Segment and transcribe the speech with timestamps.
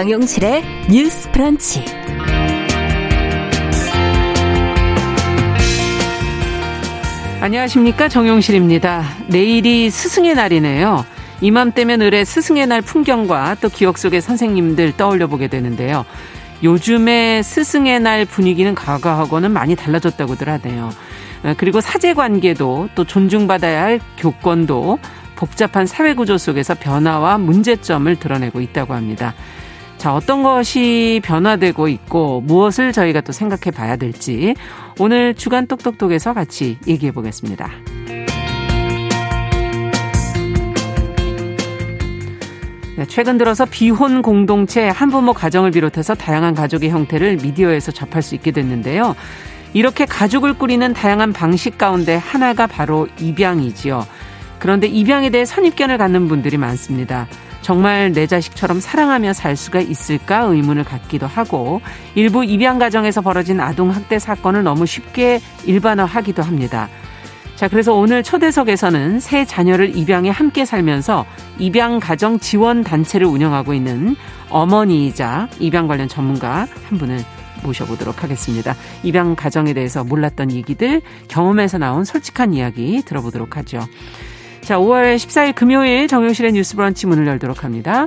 [0.00, 1.84] 정용실의 뉴스 프런치.
[7.42, 8.08] 안녕하십니까.
[8.08, 9.04] 정용실입니다.
[9.26, 11.04] 내일이 스승의 날이네요.
[11.42, 16.06] 이맘때면 을의 스승의 날 풍경과 또 기억 속의 선생님들 떠올려 보게 되는데요.
[16.62, 20.88] 요즘에 스승의 날 분위기는 과거하고는 많이 달라졌다고들 하네요.
[21.42, 24.98] 어, 그리고 사제 관계도 또 존중받아야 할 교권도
[25.36, 29.34] 복잡한 사회 구조 속에서 변화와 문제점을 드러내고 있다고 합니다.
[30.00, 34.54] 자, 어떤 것이 변화되고 있고 무엇을 저희가 또 생각해 봐야 될지
[34.98, 37.68] 오늘 주간 똑똑똑에서 같이 얘기해 보겠습니다.
[42.96, 48.52] 네, 최근 들어서 비혼 공동체 한부모 가정을 비롯해서 다양한 가족의 형태를 미디어에서 접할 수 있게
[48.52, 49.14] 됐는데요.
[49.74, 54.06] 이렇게 가족을 꾸리는 다양한 방식 가운데 하나가 바로 입양이지요.
[54.60, 57.28] 그런데 입양에 대해 선입견을 갖는 분들이 많습니다.
[57.62, 61.80] 정말 내 자식처럼 사랑하며 살 수가 있을까 의문을 갖기도 하고
[62.14, 66.88] 일부 입양 가정에서 벌어진 아동 학대 사건을 너무 쉽게 일반화하기도 합니다.
[67.56, 71.26] 자, 그래서 오늘 초대석에서는 새 자녀를 입양해 함께 살면서
[71.58, 74.16] 입양 가정 지원 단체를 운영하고 있는
[74.48, 77.22] 어머니이자 입양 관련 전문가 한 분을
[77.62, 78.74] 모셔보도록 하겠습니다.
[79.02, 83.80] 입양 가정에 대해서 몰랐던 얘기들, 경험에서 나온 솔직한 이야기 들어보도록 하죠.
[84.62, 88.06] 자, 5월 14일 금요일 정용실의 뉴스 브런치 문을 열도록 합니다.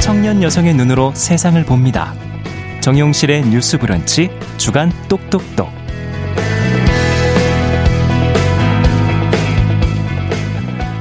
[0.00, 2.14] 청년 여성의 눈으로 세상을 봅니다.
[2.80, 5.83] 정용실의 뉴스 브런치 주간 똑똑똑.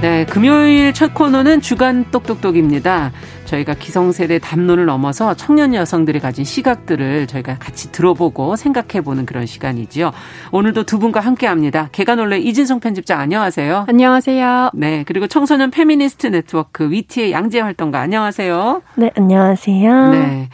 [0.03, 3.13] 네, 금요일 첫 코너는 주간 똑똑똑입니다.
[3.45, 10.11] 저희가 기성세대 담론을 넘어서 청년 여성들이 가진 시각들을 저희가 같이 들어보고 생각해보는 그런 시간이지요.
[10.51, 11.87] 오늘도 두 분과 함께합니다.
[11.93, 13.85] 계간홀로 이진송 편집장 안녕하세요.
[13.87, 14.71] 안녕하세요.
[14.73, 18.81] 네, 그리고 청소년 페미니스트 네트워크 위티의 양지혜 활동가 안녕하세요.
[18.95, 20.09] 네, 안녕하세요.
[20.09, 20.49] 네.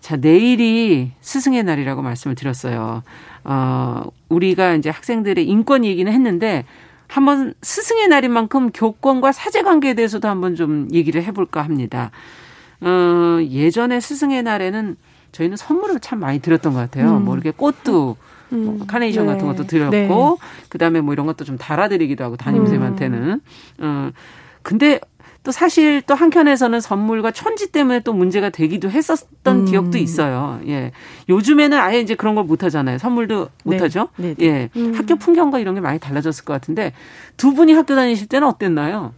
[0.00, 3.02] 자, 내일이 스승의 날이라고 말씀을 드렸어요.
[3.44, 6.66] 어, 우리가 이제 학생들의 인권 얘기는 했는데
[7.10, 12.12] 한번 스승의 날인 만큼 교권과 사제 관계에 대해서도 한번 좀 얘기를 해볼까 합니다.
[12.80, 14.96] 어, 예전에 스승의 날에는
[15.32, 17.16] 저희는 선물을 참 많이 드렸던 것 같아요.
[17.16, 17.24] 음.
[17.24, 18.16] 뭐 이렇게 꽃도
[18.52, 18.64] 음.
[18.64, 19.32] 뭐 카네이션 네.
[19.32, 19.90] 같은 것도 드렸고,
[20.40, 20.68] 네.
[20.68, 23.18] 그다음에 뭐 이런 것도 좀 달아드리기도 하고 담임선생님한테는.
[23.22, 23.40] 음.
[23.80, 24.10] 어,
[24.62, 25.00] 근데
[25.42, 29.64] 또 사실 또 한켠에서는 선물과 천지 때문에 또 문제가 되기도 했었던 음.
[29.64, 30.60] 기억도 있어요.
[30.66, 30.92] 예.
[31.30, 32.98] 요즘에는 아예 이제 그런 걸 못 하잖아요.
[32.98, 33.78] 선물도 못 네.
[33.78, 34.08] 하죠.
[34.16, 34.34] 네.
[34.36, 34.46] 네.
[34.46, 34.70] 예.
[34.76, 34.92] 음.
[34.94, 36.92] 학교 풍경과 이런 게 많이 달라졌을 것 같은데
[37.36, 39.12] 두 분이 학교 다니실 때는 어땠나요?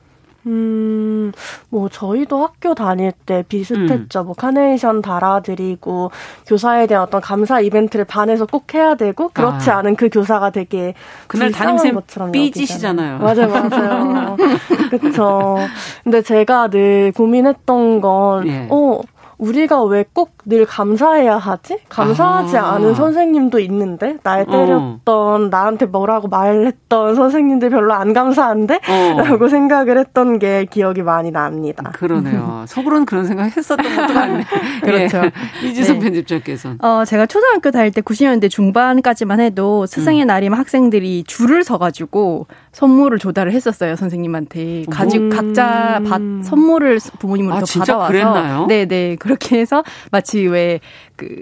[0.47, 1.33] 음,
[1.69, 4.21] 뭐, 저희도 학교 다닐 때 비슷했죠.
[4.21, 4.27] 음.
[4.27, 6.11] 뭐, 카네이션 달아드리고,
[6.47, 9.79] 교사에 대한 어떤 감사 이벤트를 반에서 꼭 해야 되고, 그렇지 아.
[9.79, 10.95] 않은 그 교사가 되게.
[11.29, 12.01] 그날 담임쌤
[12.33, 13.19] 삐지시잖아요.
[13.19, 14.37] 맞아요, 맞아요.
[14.91, 15.59] 그쵸.
[16.03, 18.67] 근데 제가 늘 고민했던 건, 예.
[18.69, 19.01] 어,
[19.39, 21.79] 우리가 왜 꼭 늘 감사해야 하지?
[21.89, 22.73] 감사하지 아.
[22.73, 24.51] 않은 선생님도 있는데 날 어.
[24.51, 25.49] 때렸던 어.
[25.51, 28.81] 나한테 뭐라고 말했던 선생님들 별로 안 감사한데?
[28.89, 29.23] 어.
[29.23, 31.93] 라고 생각을 했던 게 기억이 많이 납니다.
[31.95, 32.65] 그러네요.
[32.67, 34.45] 속으로는 그런 생각 했었던 것도 같네.
[34.83, 35.23] 그렇죠.
[35.25, 35.69] 예.
[35.69, 36.07] 이지선 네.
[36.07, 36.79] 편집장께서는.
[36.85, 40.27] 어, 제가 초등학교 다닐 때 90년대 중반까지만 해도 스승의 음.
[40.27, 45.31] 날이면 학생들이 줄을 서가지고 선물을 조달을 했었어요 선생님한테 가지고 음.
[45.31, 48.67] 각자 받, 선물을 부모님으로부터 아, 받아와서 그랬나요?
[48.67, 49.17] 네네 네.
[49.17, 50.81] 그렇게 해서 마치 왜
[51.17, 51.41] 그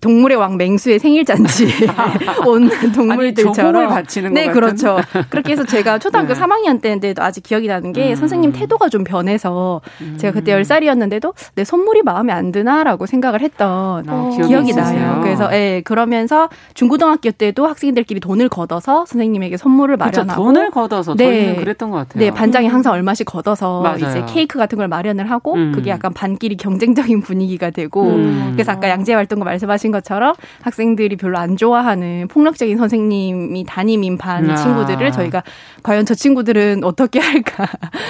[0.00, 1.68] 동물의 왕 맹수의 생일 잔치에
[2.46, 4.98] 온 동물들처럼 아니, 바치는 네 그렇죠
[5.30, 6.40] 그렇게 해서 제가 초등학교 네.
[6.40, 8.14] 3학년 때인데도 아직 기억이 나는 게 음.
[8.14, 10.16] 선생님 태도가 좀 변해서 음.
[10.18, 15.62] 제가 그때 10살이었는데도 내 선물이 마음에 안 드나라고 생각을 했던 아, 기억이, 나요 그래서 예
[15.62, 20.42] 네, 그러면서 중고등학교 때도 학생들끼리 돈을 걷어서 선생님에게 선물을 마련하고 그렇죠.
[20.42, 21.24] 돈을 걷어서 네.
[21.24, 23.96] 저희는 그랬던 것 같아요 네 반장이 항상 얼마씩 걷어서 맞아요.
[23.96, 25.72] 이제 케이크 같은 걸 마련을 하고 음.
[25.74, 28.50] 그게 약간 반끼리 경쟁적인 분위기가 되고 음.
[28.52, 34.50] 그래서 아까 양재 활동과 말씀 말씀하신 것처럼 학생들이 별로 안 좋아하는 폭력적인 선생님이 담임인 반
[34.50, 34.56] 아.
[34.56, 35.42] 친구들을 저희가
[35.82, 37.66] 과연 저 친구들은 어떻게 할까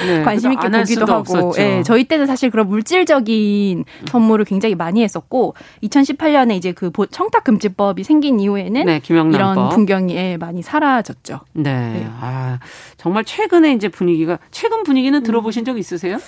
[0.07, 5.55] 네, 관심 있게 보기도 하고 예, 저희 때는 사실 그런 물질적인 선물을 굉장히 많이 했었고
[5.83, 11.41] 2018년에 이제 그 청탁 금지법이 생긴 이후에는 네, 이런 풍경이 예, 많이 사라졌죠.
[11.53, 11.73] 네.
[11.73, 12.07] 네.
[12.21, 12.59] 아,
[12.97, 16.19] 정말 최근에 이제 분위기가 최근 분위기는 들어보신 적 있으세요?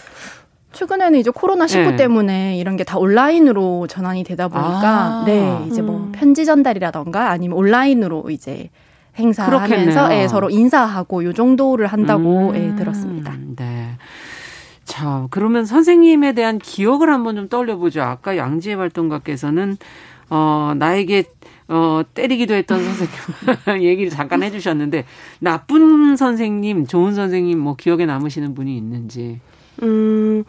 [0.74, 1.96] 최근에는 이제 코로나 19 네.
[1.96, 5.22] 때문에 이런 게 다 온라인으로 전환이 되다 보니까 아.
[5.26, 6.12] 네 이제 뭐 음.
[6.12, 8.70] 편지 전달이라던가 아니면 온라인으로 이제
[9.16, 12.56] 행사하면서 예, 서로 인사하고 요 정도를 한다고 음.
[12.56, 13.34] 예, 들었습니다.
[13.56, 13.96] 네.
[14.84, 18.02] 자, 그러면 선생님에 대한 기억을 한번 좀 떠올려 보죠.
[18.02, 19.76] 아까 양지혜 활동가께서는
[20.30, 21.24] 어, 나에게
[21.68, 25.04] 어, 때리기도 했던 선생님 얘기를 잠깐 해주셨는데
[25.38, 29.40] 나쁜 선생님, 좋은 선생님 뭐 기억에 남으시는 분이 있는지.
[29.82, 30.44] 음,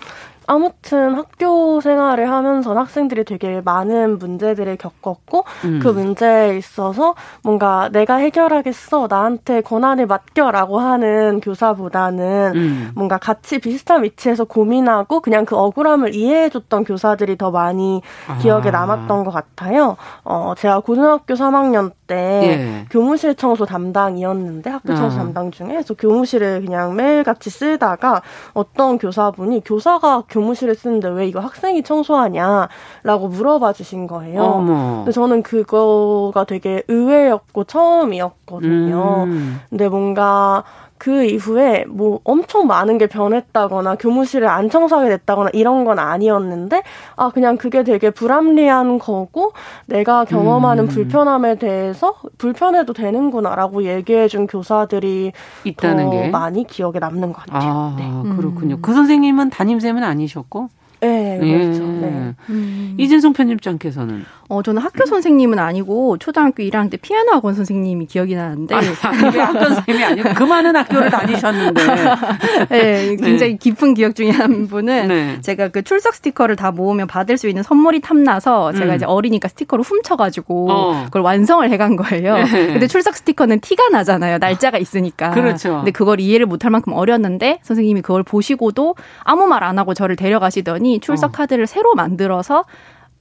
[0.47, 5.79] 아무튼 학교 생활을 하면서 학생들이 되게 많은 문제들을 겪었고 음.
[5.81, 12.91] 그 문제에 있어서 뭔가 내가 해결하겠어 나한테 권한을 맡겨라고 하는 교사보다는 음.
[12.95, 18.37] 뭔가 같이 비슷한 위치에서 고민하고 그냥 그 억울함을 이해해줬던 교사들이 더 많이 아.
[18.37, 19.97] 기억에 남았던 것 같아요.
[20.23, 22.85] 어 제가 고등학교 3학년 때 예.
[22.89, 25.19] 교무실 청소 담당이었는데 학교 청소 아.
[25.19, 28.21] 담당 중에 그래서 교무실을 그냥 매일 같이 쓰다가
[28.53, 34.41] 어떤 교사분이 교사가 교무실에 쓰는데 왜 이거 학생이 청소하냐라고 물어봐 주신 거예요.
[34.41, 34.97] 어머.
[34.97, 39.23] 근데 저는 그거가 되게 의외였고 처음이었거든요.
[39.27, 39.59] 음.
[39.69, 40.63] 근데 뭔가
[40.97, 46.83] 그 이후에 뭐 엄청 많은 게 변했다거나 교무실을 안 청소하게 됐다거나 이런 건 아니었는데
[47.15, 49.51] 아 그냥 그게 되게 불합리한 거고
[49.87, 50.87] 내가 경험하는 음.
[50.87, 55.33] 불편함에 대해서 불편해도 되는구나라고 얘기해 준 교사들이
[55.65, 57.71] 있다는 게 많이 기억에 남는 것 같아요.
[57.71, 58.35] 아, 네.
[58.35, 58.75] 그렇군요.
[58.75, 58.81] 음.
[58.81, 60.69] 그 선생님은 담임쌤은 아니셨고
[61.01, 61.83] 네, 그렇죠.
[61.83, 61.87] 예.
[61.87, 62.35] 네.
[62.49, 62.95] 음.
[62.97, 68.75] 이진성 편집장께서는 어 저는 학교 선생님은 아니고 초등학교 1학년 때 피아노 학원 선생님이 기억이 나는데
[68.75, 71.81] 아니, 학교 선생님이 아니고 그 많은 학교를 다니셨는데
[72.69, 73.57] 네, 굉장히 네.
[73.57, 75.41] 깊은 기억 중에 한 분은 네.
[75.41, 78.95] 제가 그 출석 스티커를 다 모으면 받을 수 있는 선물이 탐나서 제가 음.
[78.95, 81.03] 이제 어리니까 스티커를 훔쳐가지고 어.
[81.05, 82.35] 그걸 완성을 해간 거예요.
[82.37, 82.67] 네.
[82.67, 84.37] 근데 출석 스티커는 티가 나잖아요.
[84.37, 85.31] 날짜가 있으니까.
[85.31, 85.77] 그렇죠.
[85.77, 90.99] 근데 그걸 이해를 못할 만큼 어렸는데 선생님이 그걸 보시고도 아무 말 안 하고 저를 데려가시더니
[90.99, 91.31] 출석 어.
[91.31, 92.65] 카드를 새로 만들어서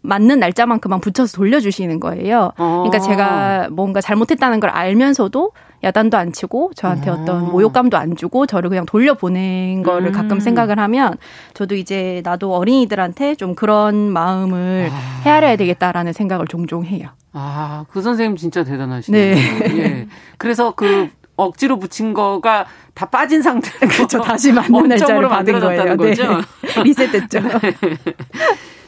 [0.04, 2.52] 맞는 날짜만큼만 붙여서 돌려주시는 거예요.
[2.56, 3.00] 그러니까 어.
[3.00, 5.52] 제가 뭔가 잘못했다는 걸 알면서도
[5.82, 7.24] 야단도 안 치고 저한테 어.
[7.24, 10.12] 떤 모욕감도 안 주고 저를 그냥 돌려보낸 거를 음.
[10.12, 11.16] 가끔 생각을 하면
[11.54, 15.22] 저도 이제 나도 어린이들한테 좀 그런 마음을 아.
[15.24, 17.08] 헤아려야 되겠다라는 생각을 종종 해요.
[17.32, 19.34] 아, 그 선생님 진짜 대단하시네요.
[19.34, 19.78] 네.
[19.78, 20.06] 예.
[20.38, 24.20] 그래서 그 억지로 붙인 거가 다 빠진 상태로 그렇죠.
[24.20, 25.96] 다시 맞는 날짜를 받은 거예요.
[25.96, 26.36] 거죠.
[26.62, 26.82] 네.
[26.84, 27.40] 리셋됐죠.
[27.40, 27.74] 네.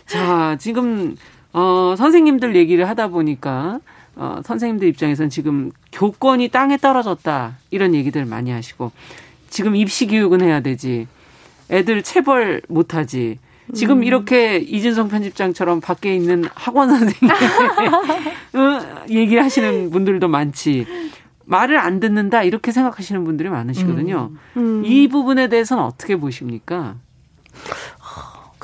[0.07, 1.17] 자, 지금
[1.53, 3.81] 어 선생님들 얘기를 하다 보니까
[4.15, 8.93] 어 선생님들 입장에서는 지금 교권이 땅에 떨어졌다 이런 얘기들 많이 하시고
[9.51, 11.07] 지금 입시 교육은 해야 되지.
[11.71, 13.39] 애들 체벌 못 하지.
[13.75, 14.05] 지금 음.
[14.05, 17.15] 이렇게 이진성 편집장처럼 밖에 있는 학원 선생님
[19.11, 20.87] 얘기하시는 분들도 많지.
[21.47, 24.31] 말을 안 듣는다 이렇게 생각하시는 분들이 많으시거든요.
[24.57, 24.61] 음.
[24.61, 24.83] 음.
[24.85, 26.97] 이 부분에 대해서는 어떻게 보십니까?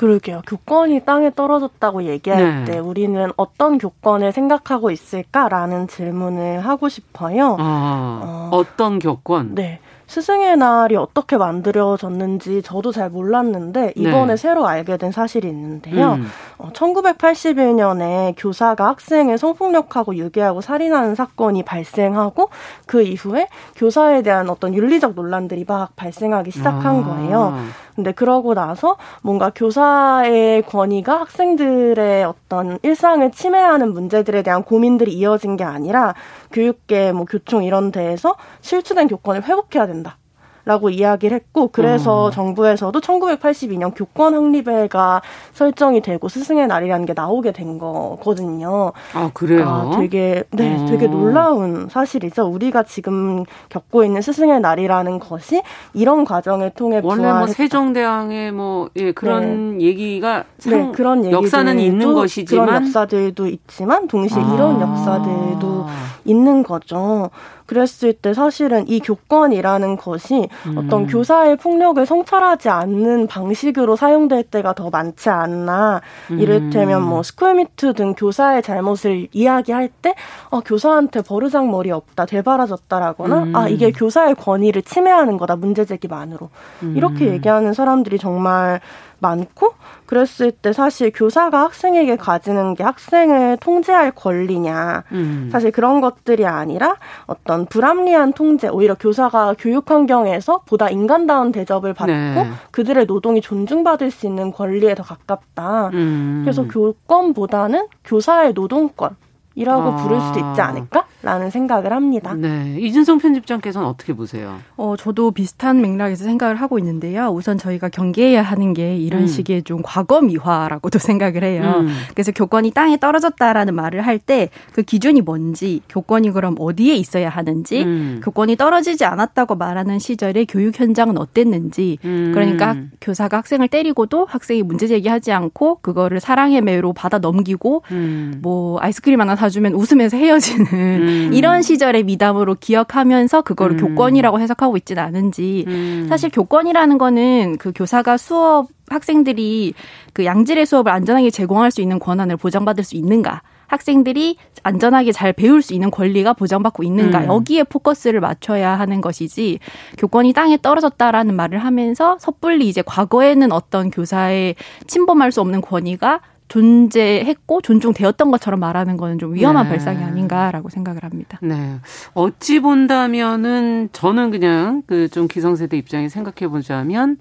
[0.03, 0.41] 그러게요.
[0.45, 2.71] 교권이 땅에 떨어졌다고 얘기할 네.
[2.73, 7.55] 때 우리는 어떤 교권을 생각하고 있을까라는 질문을 하고 싶어요.
[7.57, 9.55] 아, 어, 떤 교권?
[9.55, 9.79] 네.
[10.07, 14.37] 스승의 날이 어떻게 만들어졌는지 저도 잘 몰랐는데 이번에 네.
[14.37, 16.15] 새로 알게 된 사실이 있는데요.
[16.15, 16.27] 음.
[16.57, 22.49] 어, 1981년에 교사가 학생을 성폭력하고 유괴하고 살인하는 사건이 발생하고
[22.85, 27.03] 그 이후에 교사에 대한 어떤 윤리적 논란들이 막 발생하기 시작한 아.
[27.03, 27.57] 거예요.
[27.95, 35.63] 근데 그러고 나서 뭔가 교사의 권위가 학생들의 어떤 일상을 침해하는 문제들에 대한 고민들이 이어진 게
[35.63, 36.15] 아니라
[36.51, 40.17] 교육계 뭐 교총 이런 데에서 실추된 교권을 회복해야 된다.
[40.65, 42.31] 라고 이야기를 했고 그래서 어.
[42.31, 48.93] 정부에서도 1982년 교권 확립회가 설정이 되고 스승의 날이라는 게 나오게 된 거거든요.
[49.13, 49.67] 아 그래요?
[49.67, 50.85] 아, 되게 네, 어.
[50.85, 52.45] 되게 놀라운 사실이죠.
[52.45, 55.61] 우리가 지금 겪고 있는 스승의 날이라는 것이
[55.93, 59.85] 이런 과정을 통해 원래 뭐 세종대왕의 뭐 예, 그런 네.
[59.85, 64.53] 얘기가 네, 그런 역사는 있는 것이지만 그런 역사들도 있지만 동시에 아.
[64.53, 65.87] 이런 역사들도
[66.23, 67.29] 있는 거죠.
[67.65, 70.77] 그랬을 때 사실은 이 교권이라는 것이 음.
[70.77, 76.01] 어떤 교사의 폭력을 성찰하지 않는 방식으로 사용될 때가 더 많지 않나.
[76.31, 76.39] 음.
[76.39, 80.15] 이를테면 뭐 스쿨미투 등 교사의 잘못을 이야기할 때
[80.49, 83.55] 어, 교사한테 버르장 머리 없다, 되바라졌다라거나 음.
[83.55, 86.49] 아 이게 교사의 권위를 침해하는 거다 문제제기만으로
[86.95, 87.33] 이렇게 음.
[87.33, 88.81] 얘기하는 사람들이 정말
[89.19, 89.73] 많고
[90.05, 95.49] 그랬을 때 사실 교사가 학생에게 가지는 게 학생을 통제할 권리냐 음.
[95.51, 102.13] 사실 그런 것들이 아니라 어떤 불합리한 통제 오히려 교사가 교육 환경에서 보다 인간다운 대접을 받고
[102.13, 102.51] 네.
[102.71, 105.89] 그들의 노동이 존중받을 수 있는 권리에 더 가깝다.
[105.93, 106.41] 음.
[106.43, 109.15] 그래서 교권보다는 교사의 노동권
[109.55, 109.95] 이라고 아.
[109.97, 112.33] 부를 수도 있지 않을까라는 생각을 합니다.
[112.33, 112.75] 네.
[112.79, 114.57] 이준성 편집장께서는 어떻게 보세요?
[114.77, 117.27] 어, 저도 비슷한 맥락에서 생각을 하고 있는데요.
[117.29, 119.27] 우선 저희가 경계해야 하는 게 이런 음.
[119.27, 121.75] 식의 좀 과거 미화라고도 생각을 해요.
[121.81, 121.89] 음.
[122.13, 127.83] 그래서 교권이 땅에 떨어졌다라는 말을 할 때 그 기준이 뭔지, 교권이 그럼 어디에 있어야 하는지,
[127.83, 128.21] 음.
[128.23, 132.31] 교권이 떨어지지 않았다고 말하는 시절에 교육 현장은 어땠는지, 음.
[132.33, 138.39] 그러니까 교사가 학생을 때리고도 학생이 문제 제기하지 않고 그거를 사랑의 매로 받아 넘기고 음.
[138.41, 141.29] 뭐 아이스크림 하나 사주면 웃으면서 헤어지는 음.
[141.33, 143.87] 이런 시절의 미담으로 기억하면서 그거를 음.
[143.89, 146.05] 교권이라고 해석하고 있지는 않은지 음.
[146.07, 149.73] 사실 교권이라는 거는 그 교사가 수업 학생들이
[150.13, 155.61] 그 양질의 수업을 안전하게 제공할 수 있는 권한을 보장받을 수 있는가 학생들이 안전하게 잘 배울
[155.61, 157.25] 수 있는 권리가 보장받고 있는가 음.
[157.27, 159.59] 여기에 포커스를 맞춰야 하는 것이지
[159.97, 164.55] 교권이 땅에 떨어졌다라는 말을 하면서 섣불리 이제 과거에는 어떤 교사의
[164.87, 166.21] 침범할 수 없는 권위가
[166.53, 169.69] 존재했고 존중되었던 것처럼 말하는 거는 좀 위험한 네.
[169.69, 171.39] 발상이 아닌가라고 생각을 합니다.
[171.41, 171.77] 네.
[172.13, 177.17] 어찌 본다면은 저는 그냥 그 좀 기성세대 입장에 생각해 보자면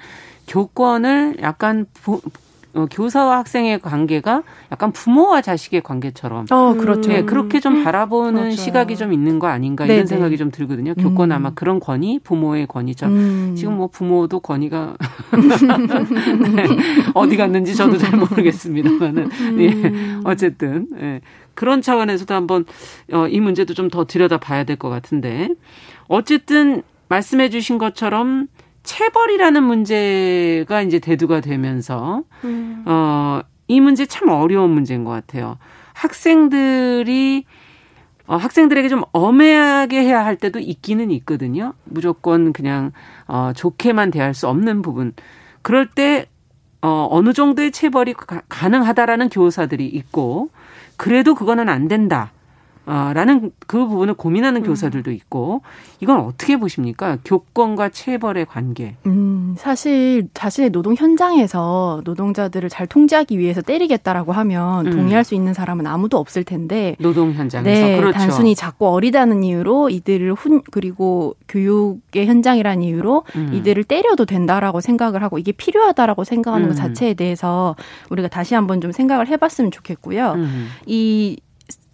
[0.46, 1.86] 교권을 약간
[2.74, 6.46] 어, 교사와 학생의 관계가 약간 부모와 자식의 관계처럼.
[6.50, 7.10] 어, 그렇죠.
[7.10, 8.56] 네, 그렇게 좀 바라보는 그렇죠.
[8.56, 10.06] 시각이 좀 있는 거 아닌가 이런 네네.
[10.06, 10.94] 생각이 좀 들거든요.
[10.94, 11.36] 교권 음.
[11.36, 13.14] 아마 그런 권위, 부모의 권위처럼.
[13.14, 13.54] 음.
[13.56, 14.96] 지금 뭐 부모도 권위가
[16.54, 16.66] 네,
[17.14, 19.30] 어디 갔는지 저도 잘 모르겠습니다만은.
[19.30, 19.60] 음.
[19.60, 20.86] 예, 어쨌든.
[21.00, 21.20] 예.
[21.54, 22.64] 그런 차원에서도 한번
[23.12, 25.50] 어, 이 문제도 좀 더 들여다 봐야 될 것 같은데.
[26.08, 28.46] 어쨌든 말씀해 주신 것처럼
[28.82, 32.84] 체벌이라는 문제가 이제 대두가 되면서 음.
[32.86, 35.58] 어, 이 문제 참 어려운 문제인 것 같아요.
[35.94, 37.44] 학생들이
[38.26, 41.74] 어, 학생들에게 좀 엄해하게 해야 할 때도 있기는 있거든요.
[41.84, 42.92] 무조건 그냥
[43.26, 45.12] 어, 좋게만 대할 수 없는 부분.
[45.62, 46.26] 그럴 때
[46.80, 50.50] 어, 어느 정도의 체벌이 가, 가능하다라는 교사들이 있고
[50.96, 52.32] 그래도 그거는 안 된다.
[52.84, 54.66] 아, 라는 그 부분을 고민하는 음.
[54.66, 55.62] 교사들도 있고
[56.00, 57.18] 이건 어떻게 보십니까?
[57.24, 58.96] 교권과 체벌의 관계.
[59.06, 64.92] 음, 사실 자신의 노동 현장에서 노동자들을 잘 통제하기 위해서 때리겠다라고 하면 음.
[64.92, 68.18] 동의할 수 있는 사람은 아무도 없을 텐데 노동 현장에서 네, 그렇죠.
[68.18, 73.50] 단순히 작고 어리다는 이유로 이들을 훈 그리고 교육의 현장이라는 이유로 음.
[73.54, 76.76] 이들을 때려도 된다라고 생각을 하고 이게 필요하다라고 생각하는 것 음.
[76.76, 77.76] 자체에 대해서
[78.10, 80.32] 우리가 다시 한번 좀 생각을 해봤으면 좋겠고요.
[80.32, 80.68] 음.
[80.86, 81.38] 이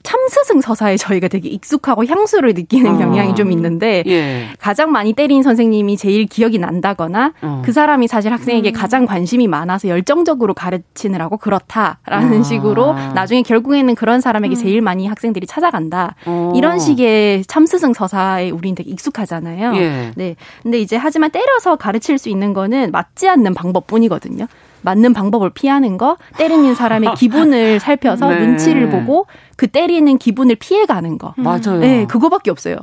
[0.09, 2.99] 참스승 서사에 저희가 되게 익숙하고 향수를 느끼는 어.
[2.99, 4.47] 경향이 좀 있는데 예.
[4.59, 7.63] 가장 많이 때린 선생님이 제일 기억이 난다거나 어.
[7.63, 8.73] 그 사람이 사실 학생에게 음.
[8.73, 12.43] 가장 관심이 많아서 열정적으로 가르치느라고 그렇다라는 어.
[12.43, 14.57] 식으로 나중에 결국에는 그런 사람에게 음.
[14.57, 16.55] 제일 많이 학생들이 찾아간다 어.
[16.57, 19.77] 이런 식의 참스승 서사에 우리는 되게 익숙하잖아요.
[19.77, 20.13] 예.
[20.17, 20.37] 네.
[20.63, 24.47] 근데 이제 하지만 때려서 가르칠 수 있는 거는 맞지 않는 방법뿐이거든요.
[24.83, 28.47] 맞는 방법을 피하는 거, 때리는 사람의 기분을 살펴서 네.
[28.47, 29.27] 눈치를 보고
[29.59, 31.35] 그 때리는 기분을 피해가는 거.
[31.37, 31.81] 맞아요.
[31.81, 32.77] 네, 그거밖에 없어요.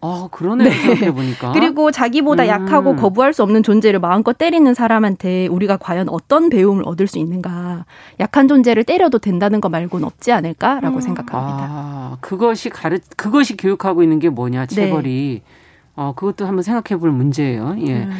[0.00, 0.68] 아, 그러네요.
[0.68, 0.74] 네.
[0.74, 1.50] 생각해 보니까.
[1.52, 2.48] 그리고 자기보다 음.
[2.48, 7.86] 약하고 거부할 수 없는 존재를 마음껏 때리는 사람한테 우리가 과연 어떤 배움을 얻을 수 있는가.
[8.20, 11.00] 약한 존재를 때려도 된다는 거 말고는 없지 않을까라고 음.
[11.00, 11.66] 생각합니다.
[11.68, 15.42] 아, 그것이 가르, 그것이 교육하고 있는 게 뭐냐, 체벌이.
[15.44, 15.52] 네.
[15.96, 17.74] 어, 그것도 한번 생각해 볼 문제예요.
[17.80, 18.04] 예.
[18.04, 18.12] 음.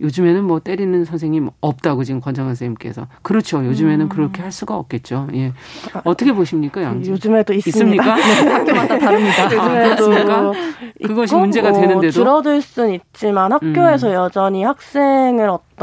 [0.00, 3.64] 요즘에는 뭐 때리는 선생님 없다고 지금 권정환 선생님께서 그렇죠.
[3.64, 4.08] 요즘에는 음.
[4.08, 5.28] 그렇게 할 수가 없겠죠.
[5.34, 5.52] 예.
[6.04, 7.10] 어떻게 보십니까, 양지?
[7.10, 8.02] 요즘에도 있습니다.
[8.02, 8.16] 있습니까?
[8.16, 9.44] 네, 학교마다 다릅니다.
[9.44, 10.52] 요즘에도 아,
[11.06, 14.14] 그것이 문제가 뭐 되는데도 줄어들 수는 있지만 학교에서 음.
[14.14, 15.73] 여전히 학생을 어떤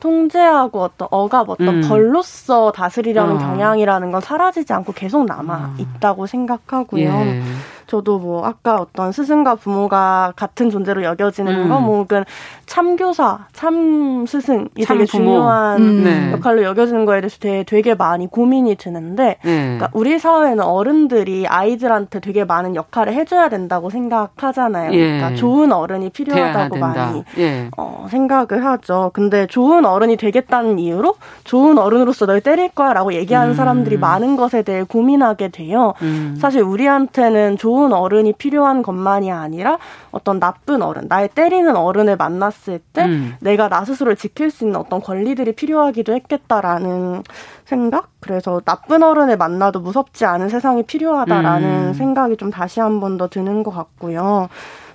[0.00, 1.88] 통제하고 어떤 억압, 어떤 음.
[1.88, 3.38] 벌로서 다스리려는 어.
[3.38, 5.74] 경향이라는 건 사라지지 않고 계속 남아 어.
[5.78, 7.08] 있다고 생각하고요.
[7.08, 7.42] 예.
[7.86, 11.68] 저도 뭐 아까 어떤 스승과 부모가 같은 존재로 여겨지는 음.
[11.68, 12.24] 거, 뭐 혹은
[12.66, 15.24] 참교사, 참 스승이 참 되게 부모.
[15.24, 16.04] 중요한 음.
[16.04, 16.32] 네.
[16.32, 19.62] 역할로 여겨지는 거에 대해서 되게, 되게 많이 고민이 드는데, 네.
[19.62, 24.92] 그러니까 우리 사회는 어른들이 아이들한테 되게 많은 역할을 해줘야 된다고 생각하잖아요.
[24.92, 25.18] 예.
[25.18, 27.70] 그러니까 좋은 어른이 필요하다고 많이 예.
[27.76, 29.10] 어, 생각을 하죠.
[29.14, 33.54] 근데 좋은 어른이 되겠다는 이유로 좋은 어른으로서 널 때릴 거야 라고 얘기하는 음.
[33.54, 35.94] 사람들이 많은 것에 대해 고민하게 돼요.
[36.02, 36.36] 음.
[36.40, 39.78] 사실 우리한테는 좋은 좋은 어른이 필요한 것만이 아니라
[40.10, 43.34] 어떤 나쁜 어른, 나의 때리는 어른을 만났을 때 음.
[43.40, 47.22] 내가 나 스스로를 지킬 수 있는 어떤 권리들이 필요하기도 했겠다라는
[47.64, 48.08] 생각?
[48.20, 51.94] 그래서 나쁜 어른을 만나도 무섭지 않은 세상이 필요하다라는 음.
[51.94, 54.48] 생각이 좀 다시 한 번 더 드는 것 같고요.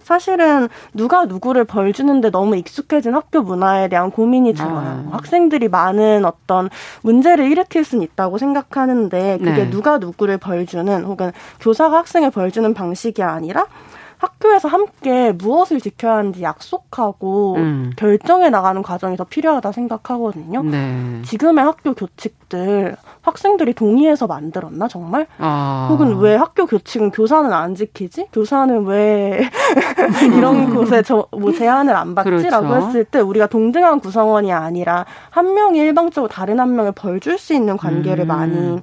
[0.05, 5.07] 사실은 누가 누구를 벌 주는데 너무 익숙해진 학교 문화에 대한 고민이 들어요.
[5.11, 5.17] 아.
[5.17, 6.69] 학생들이 많은 어떤
[7.01, 9.69] 문제를 일으킬 수는 있다고 생각하는데 그게 네.
[9.71, 13.65] 누가 누구를 벌 주는 혹은 교사가 학생을 벌 주는 방식이 아니라
[14.17, 17.91] 학교에서 함께 무엇을 지켜야 하는지 약속하고 음.
[17.97, 20.63] 결정해 나가는 과정이 더 필요하다 생각하거든요.
[20.63, 21.21] 네.
[21.25, 25.27] 지금의 학교 교칙들 학생들이 동의해서 만들었나 정말?
[25.39, 25.87] 아.
[25.91, 28.27] 혹은 왜 학교 교칙은 교사는 안 지키지?
[28.31, 29.49] 교사는 왜
[30.35, 32.87] 이런 곳에 저 뭐 제한을 안 받지라고 그렇죠.
[32.87, 37.53] 했을 때 우리가 동등한 구성원이 아니라 한 명이 일방적으로 다른 한 명을 벌 줄 수
[37.53, 38.27] 있는 관계를 음.
[38.27, 38.79] 많이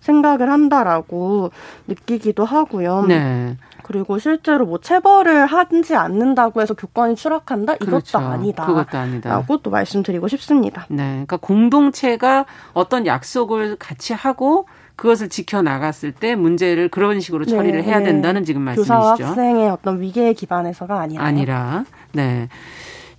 [0.00, 1.50] 생각을 한다라고
[1.88, 3.04] 느끼기도 하고요.
[3.08, 3.56] 네.
[3.86, 7.74] 그리고 실제로 뭐 체벌을 하지 않는다고 해서 교권이 추락한다?
[7.74, 8.18] 이것도 그렇죠.
[8.18, 8.66] 아니다.
[8.66, 9.30] 그것도 아니다.
[9.30, 10.86] 라고 또 말씀드리고 싶습니다.
[10.88, 11.04] 네.
[11.04, 14.66] 그러니까 공동체가 어떤 약속을 같이 하고
[14.96, 18.06] 그것을 지켜 나갔을 때 문제를 그런 식으로 네, 처리를 해야 네.
[18.06, 18.92] 된다는 지금 말씀이시죠.
[18.92, 22.48] 교사 학생의 어떤 위계에 기반해서가 아니라 아니라 네.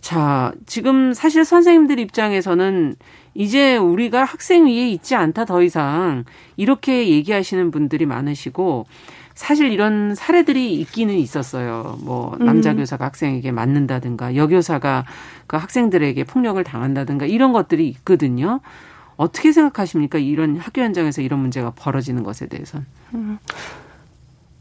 [0.01, 2.95] 자, 지금 사실 선생님들 입장에서는
[3.35, 6.25] 이제 우리가 학생 위에 있지 않다 더 이상
[6.57, 8.85] 이렇게 얘기하시는 분들이 많으시고
[9.37, 11.99] 사실 이런 사례들이 있기는 있었어요.
[12.01, 12.77] 뭐 남자 음.
[12.77, 15.05] 교사가 학생에게 맞는다든가 여교사가
[15.45, 18.61] 그 학생들에게 폭력을 당한다든가 이런 것들이 있거든요.
[19.15, 20.17] 어떻게 생각하십니까?
[20.17, 22.87] 이런 학교 현장에서 이런 문제가 벌어지는 것에 대해서는.
[23.13, 23.37] 음.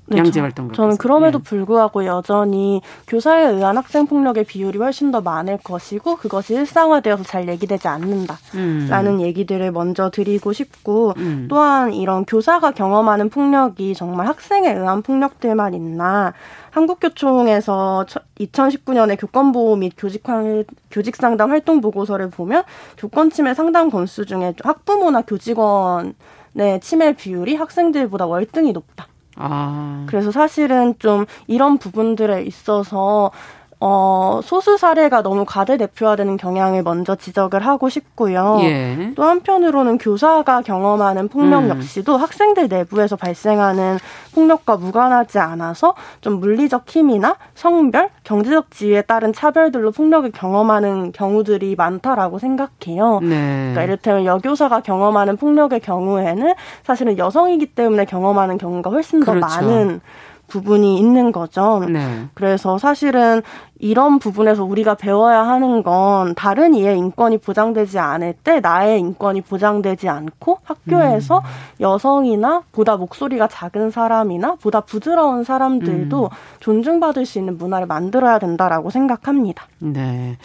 [0.09, 1.43] 네, 양재 활동 저는 그럼에도 예.
[1.43, 7.89] 불구하고 여전히 교사에 의한 학생 폭력의 비율이 훨씬 더 많을 것이고 그것이 일상화되어서 잘 얘기되지
[7.89, 9.21] 않는다라는 음.
[9.21, 11.47] 얘기들을 먼저 드리고 싶고 음.
[11.49, 16.35] 또한 이런 교사가 경험하는 폭력이 정말 학생에 의한 폭력들만 있나
[16.71, 18.07] 한국교총에서
[18.39, 22.63] 2019년에 교권보호 및 교직 상담 활동 보고서를 보면
[22.99, 29.09] 교권 침해 상담 건수 중에 학부모나 교직원의 침해 비율이 학생들보다 월등히 높다.
[29.37, 30.05] 아.
[30.09, 33.31] 그래서 사실은 좀 이런 부분들에 있어서
[33.79, 38.59] 어, 소수 사례가 너무 과대 대표화되는 경향을 먼저 지적을 하고 싶고요.
[38.63, 39.13] 예.
[39.15, 41.69] 또 한편으로는 교사가 경험하는 폭력 음.
[41.69, 43.99] 역시도 학생들 내부에서 발생하는
[44.35, 52.39] 폭력과 무관하지 않아서 좀 물리적 힘이나 성별, 경제적 지위에 따른 차별들로 폭력을 경험하는 경우들이 많다라고
[52.39, 53.21] 생각해요.
[53.21, 53.73] 네.
[53.73, 59.47] 그러니까 이를테면 여교사가 경험하는 폭력의 경우에는 사실은 여성이기 때문에 경험하는 경우가 훨씬 더 그렇죠.
[59.47, 60.01] 많은
[60.47, 61.85] 부분이 있는 거죠.
[61.89, 62.29] 네.
[62.35, 63.43] 그래서 사실은
[63.79, 70.09] 이런 부분에서 우리가 배워야 하는 건 다른 이의 인권이 보장되지 않을 때 나의 인권이 보장되지
[70.09, 71.43] 않고 학교에서 음.
[71.81, 76.29] 여성이나 보다 목소리가 작은 사람이나 보다 부드러운 사람들도 음.
[76.61, 79.67] 존중받을 수 있는 문화를 만들어야 된다라고 생각합니다.
[79.79, 80.39] 네.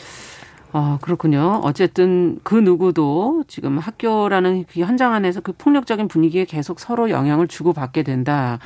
[0.74, 1.60] 아, 그렇군요.
[1.64, 8.04] 어쨌든 그 누구도 지금 학교라는 그 현장 안에서 그 폭력적인 분위기에 계속 서로 영향을 주고받게
[8.04, 8.60] 된다.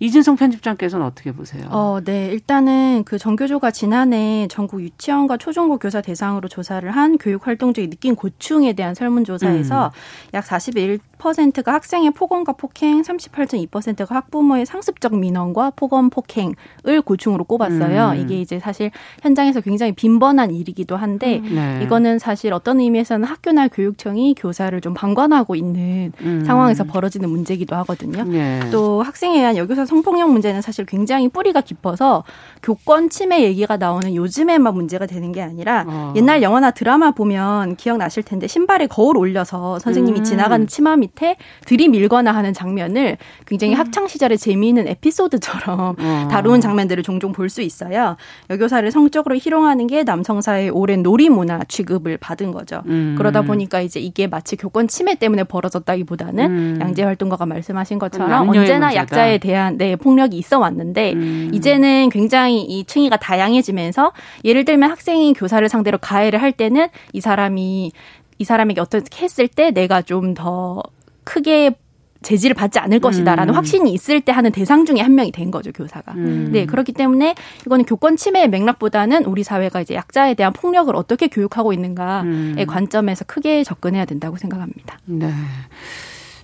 [0.00, 1.66] 이진성 편집장께서는 어떻게 보세요?
[1.70, 2.26] 어, 네.
[2.26, 8.74] 일단은 그 정교조가 지난해 전국 유치원과 초중고 교사 대상으로 조사를 한 교육 활동적인 느낀 고충에
[8.74, 9.90] 대한 설문조사에서 음.
[10.34, 18.10] 약 41 10%가 학생의 폭언과 폭행, 38.2%가 학부모의 상습적 민원과 폭언, 폭행을 고충으로 꼽았어요.
[18.10, 18.16] 음.
[18.16, 18.90] 이게 이제 사실
[19.22, 21.54] 현장에서 굉장히 빈번한 일이기도 한데 음.
[21.54, 21.80] 네.
[21.84, 26.44] 이거는 사실 어떤 의미에서는 학교나 교육청이 교사를 좀 방관하고 있는 음.
[26.44, 28.24] 상황에서 벌어지는 문제기도 하거든요.
[28.24, 28.60] 네.
[28.70, 32.24] 또 학생에 의한 여교사 성폭력 문제는 사실 굉장히 뿌리가 깊어서
[32.62, 36.12] 교권 침해 얘기가 나오는 요즘에만 문제가 되는 게 아니라 어.
[36.16, 40.24] 옛날 영화나 드라마 보면 기억나실 텐데 신발에 거울 올려서 선생님이 음.
[40.24, 43.16] 지나가는 치마 밑에 들이밀거나 하는 장면을
[43.46, 43.78] 굉장히 음.
[43.78, 46.28] 학창 시절의 재미있는 에피소드처럼 어.
[46.30, 48.16] 다루는 장면들을 종종 볼 수 있어요.
[48.50, 52.82] 여교사를 성적으로 희롱하는 게 남성사의 오랜 놀이 문화 취급을 받은 거죠.
[52.86, 53.14] 음.
[53.16, 56.78] 그러다 보니까 이제 이게 마치 교권 침해 때문에 벌어졌다기보다는 음.
[56.80, 58.94] 양재 활동가가 말씀하신 것처럼 언제나 문제다.
[58.96, 61.50] 약자에 대한 네, 폭력이 있어 왔는데 음.
[61.54, 64.12] 이제는 굉장히 이 층위가 다양해지면서
[64.44, 67.92] 예를 들면 학생이 교사를 상대로 가해를 할 때는 이 사람이
[68.38, 70.82] 이 사람에게 어떻게 했을 때 내가 좀 더
[71.26, 71.74] 크게
[72.22, 73.56] 제지를 받지 않을 것이다라는 음.
[73.56, 76.12] 확신이 있을 때 하는 대상 중에 한 명이 된 거죠 교사가.
[76.12, 76.48] 음.
[76.50, 77.34] 네 그렇기 때문에
[77.66, 82.64] 이거는 교권 침해의 맥락보다는 우리 사회가 이제 약자에 대한 폭력을 어떻게 교육하고 있는가의 음.
[82.66, 84.98] 관점에서 크게 접근해야 된다고 생각합니다.
[85.04, 85.30] 네.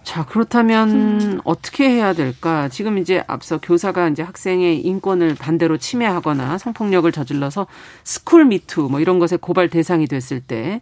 [0.05, 1.41] 자, 그렇다면 음.
[1.45, 2.69] 어떻게 해야 될까?
[2.69, 7.69] 지금 이제 앞서 교사가 이제 학생의 인권을 반대로 침해하거나 성폭력을 저질러서
[8.03, 10.81] 스쿨 미투 뭐 이런 것에 고발 대상이 됐을 때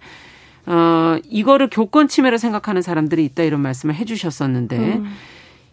[0.67, 5.07] 어, 이거를 교권 침해로 생각하는 사람들이 있다 이런 말씀을 해 주셨었는데 음.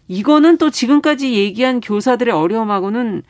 [0.08, 3.22] 이거는 또 지금까지 얘기한 교사들의 어려움하고는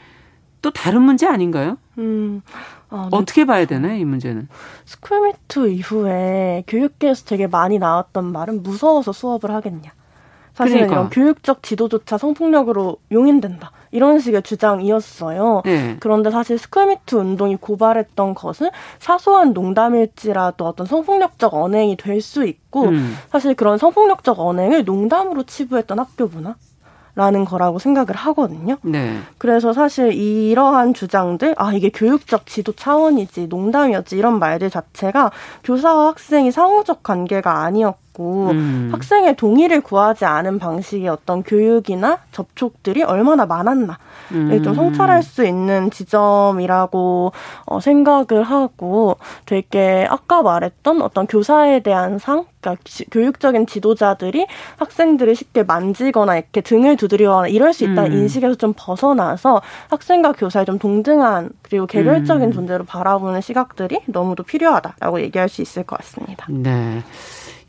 [0.62, 1.76] 또 다른 문제 아닌가요?
[1.98, 2.42] 음.
[2.90, 3.16] 아, 네.
[3.16, 4.48] 어떻게 봐야 되나요, 이 문제는?
[4.86, 9.97] 스쿨미투 이후에 교육계에서 되게 많이 나왔던 말은 무서워서 수업을 하겠냐.
[10.58, 10.94] 사실은 그러니까.
[10.96, 13.70] 이런 교육적 지도조차 성폭력으로 용인된다.
[13.90, 15.62] 이런 식의 주장이었어요.
[15.64, 15.96] 네.
[16.00, 18.68] 그런데 사실 스쿨미투 운동이 고발했던 것은
[18.98, 23.16] 사소한 농담일지라도 어떤 성폭력적 언행이 될 수 있고 음.
[23.30, 26.56] 사실 그런 성폭력적 언행을 농담으로 치부했던 학교 문화
[27.14, 28.76] 라는 거라고 생각을 하거든요.
[28.82, 29.18] 네.
[29.38, 35.32] 그래서 사실 이러한 주장들, 아, 이게 교육적 지도 차원이지, 농담이었지, 이런 말들 자체가
[35.64, 38.90] 교사와 학생이 상호적 관계가 아니었고, 있고 음.
[38.92, 43.96] 학생의 동의를 구하지 않은 방식의 어떤 교육이나 접촉들이 얼마나 많았나
[44.32, 44.62] 음.
[44.62, 47.32] 좀 성찰할 수 있는 지점이라고
[47.66, 54.46] 어, 생각을 하고 되게 아까 말했던 어떤 교사에 대한 상 그러니까 교육적인 지도자들이
[54.78, 58.16] 학생들을 쉽게 만지거나 이렇게 등을 두드리거나 이럴 수 있다는 음.
[58.18, 62.52] 인식에서 좀 벗어나서 학생과 교사의 좀 동등한 그리고 개별적인 음.
[62.52, 66.46] 존재로 바라보는 시각들이 너무도 필요하다라고 얘기할 수 있을 것 같습니다.
[66.48, 67.02] 네.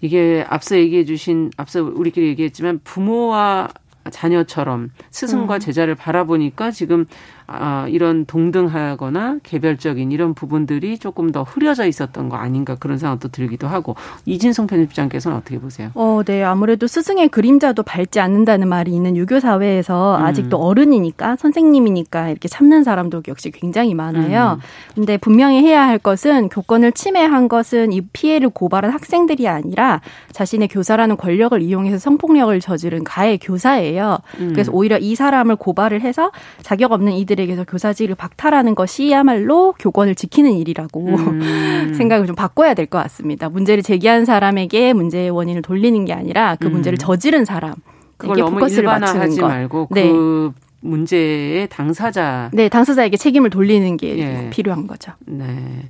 [0.01, 3.69] 이게 앞서 얘기해 주신 앞서 우리끼리 얘기했지만 부모와
[4.11, 5.59] 자녀처럼 스승과 음.
[5.59, 7.05] 제자를 바라보니까 지금
[7.51, 13.67] 아, 이런 동등하거나 개별적인 이런 부분들이 조금 더 흐려져 있었던 거 아닌가 그런 생각도 들기도
[13.67, 15.89] 하고 이진성 편집장께서는 어떻게 보세요?
[15.95, 16.43] 어, 네.
[16.43, 20.25] 아무래도 스승의 그림자도 밟지 않는다는 말이 있는 유교 사회에서 음.
[20.25, 24.59] 아직도 어른이니까 선생님이니까 이렇게 참는 사람도 역시 굉장히 많아요.
[24.59, 24.95] 음.
[24.95, 30.01] 근데 분명히 해야 할 것은 교권을 침해한 것은 이 피해를 고발한 학생들이 아니라
[30.33, 34.19] 자신의 교사라는 권력을 이용해서 성폭력을 저지른 가해 교사예요.
[34.39, 34.49] 음.
[34.53, 36.31] 그래서 오히려 이 사람을 고발을 해서
[36.61, 41.93] 자격 없는 이들 의 아이들에게서 교사직을 박탈하는 것이야말로 교권을 지키는 일이라고 음.
[41.95, 43.49] 생각을 좀 바꿔야 될 것 같습니다.
[43.49, 46.73] 문제를 제기한 사람에게 문제의 원인을 돌리는 게 아니라 그 음.
[46.73, 47.75] 문제를 저지른 사람
[48.17, 50.11] 그걸 너무 일반화하지 말고 네.
[50.11, 54.49] 그 문제의 당사자 네 당사자에게 책임을 돌리는 게 예.
[54.49, 55.13] 필요한 거죠.
[55.25, 55.89] 네.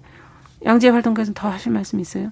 [0.66, 2.32] 양재 활동가에서 더 하실 말씀 있어요?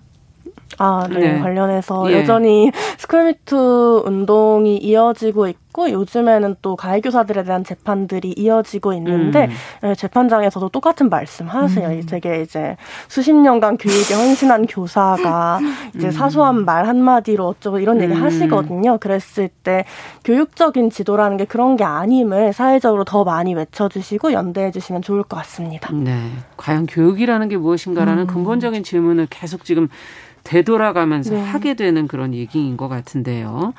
[0.77, 1.33] 아, 네.
[1.33, 1.39] 네.
[1.39, 2.19] 관련해서 예.
[2.19, 9.87] 여전히 스쿨미투 운동이 이어지고 있고 요즘에는 또 가해 교사들에 대한 재판들이 이어지고 있는데 음.
[9.89, 11.87] 네, 재판장에서도 똑같은 말씀하세요.
[11.87, 12.03] 음.
[12.07, 12.75] 되게 이제
[13.07, 15.59] 수십 년간 교육에 헌신한 교사가
[15.95, 16.11] 이제 음.
[16.11, 18.23] 사소한 말 한마디로 어쩌고 이런 얘기 음.
[18.23, 18.97] 하시거든요.
[18.97, 19.85] 그랬을 때
[20.23, 25.93] 교육적인 지도라는 게 그런 게 아님을 사회적으로 더 많이 외쳐주시고 연대해 주시면 좋을 것 같습니다.
[25.93, 26.31] 네.
[26.57, 28.27] 과연 교육이라는 게 무엇인가라는 음.
[28.27, 29.87] 근본적인 질문을 계속 지금
[30.47, 31.41] 되돌아가면서 네.
[31.43, 33.73] 하게 되는 그런 얘기인 것 같은데요.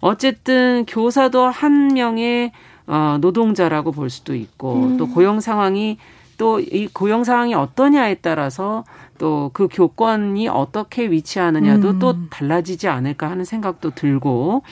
[0.00, 2.52] 어쨌든 교사도 한 명의
[2.86, 4.96] 어, 노동자라고 볼 수도 있고 음.
[4.96, 5.98] 또 고용 상황이
[6.36, 8.84] 또 이 고용 상황이 어떠냐에 따라서
[9.18, 11.98] 또 그 교권이 어떻게 위치하느냐도 음.
[11.98, 14.62] 또 달라지지 않을까 하는 생각도 들고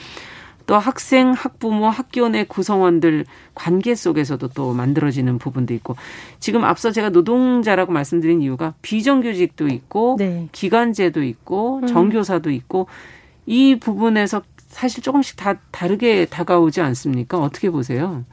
[0.65, 5.95] 또 학생, 학부모, 학교 내 구성원들 관계 속에서도 또 만들어지는 부분도 있고
[6.39, 10.47] 지금 앞서 제가 노동자라고 말씀드린 이유가 비정규직도 있고 네.
[10.51, 11.87] 기간제도 있고 음.
[11.87, 12.87] 정교사도 있고
[13.45, 17.39] 이 부분에서 사실 조금씩 다 다르게 다가오지 않습니까?
[17.39, 18.23] 어떻게 보세요?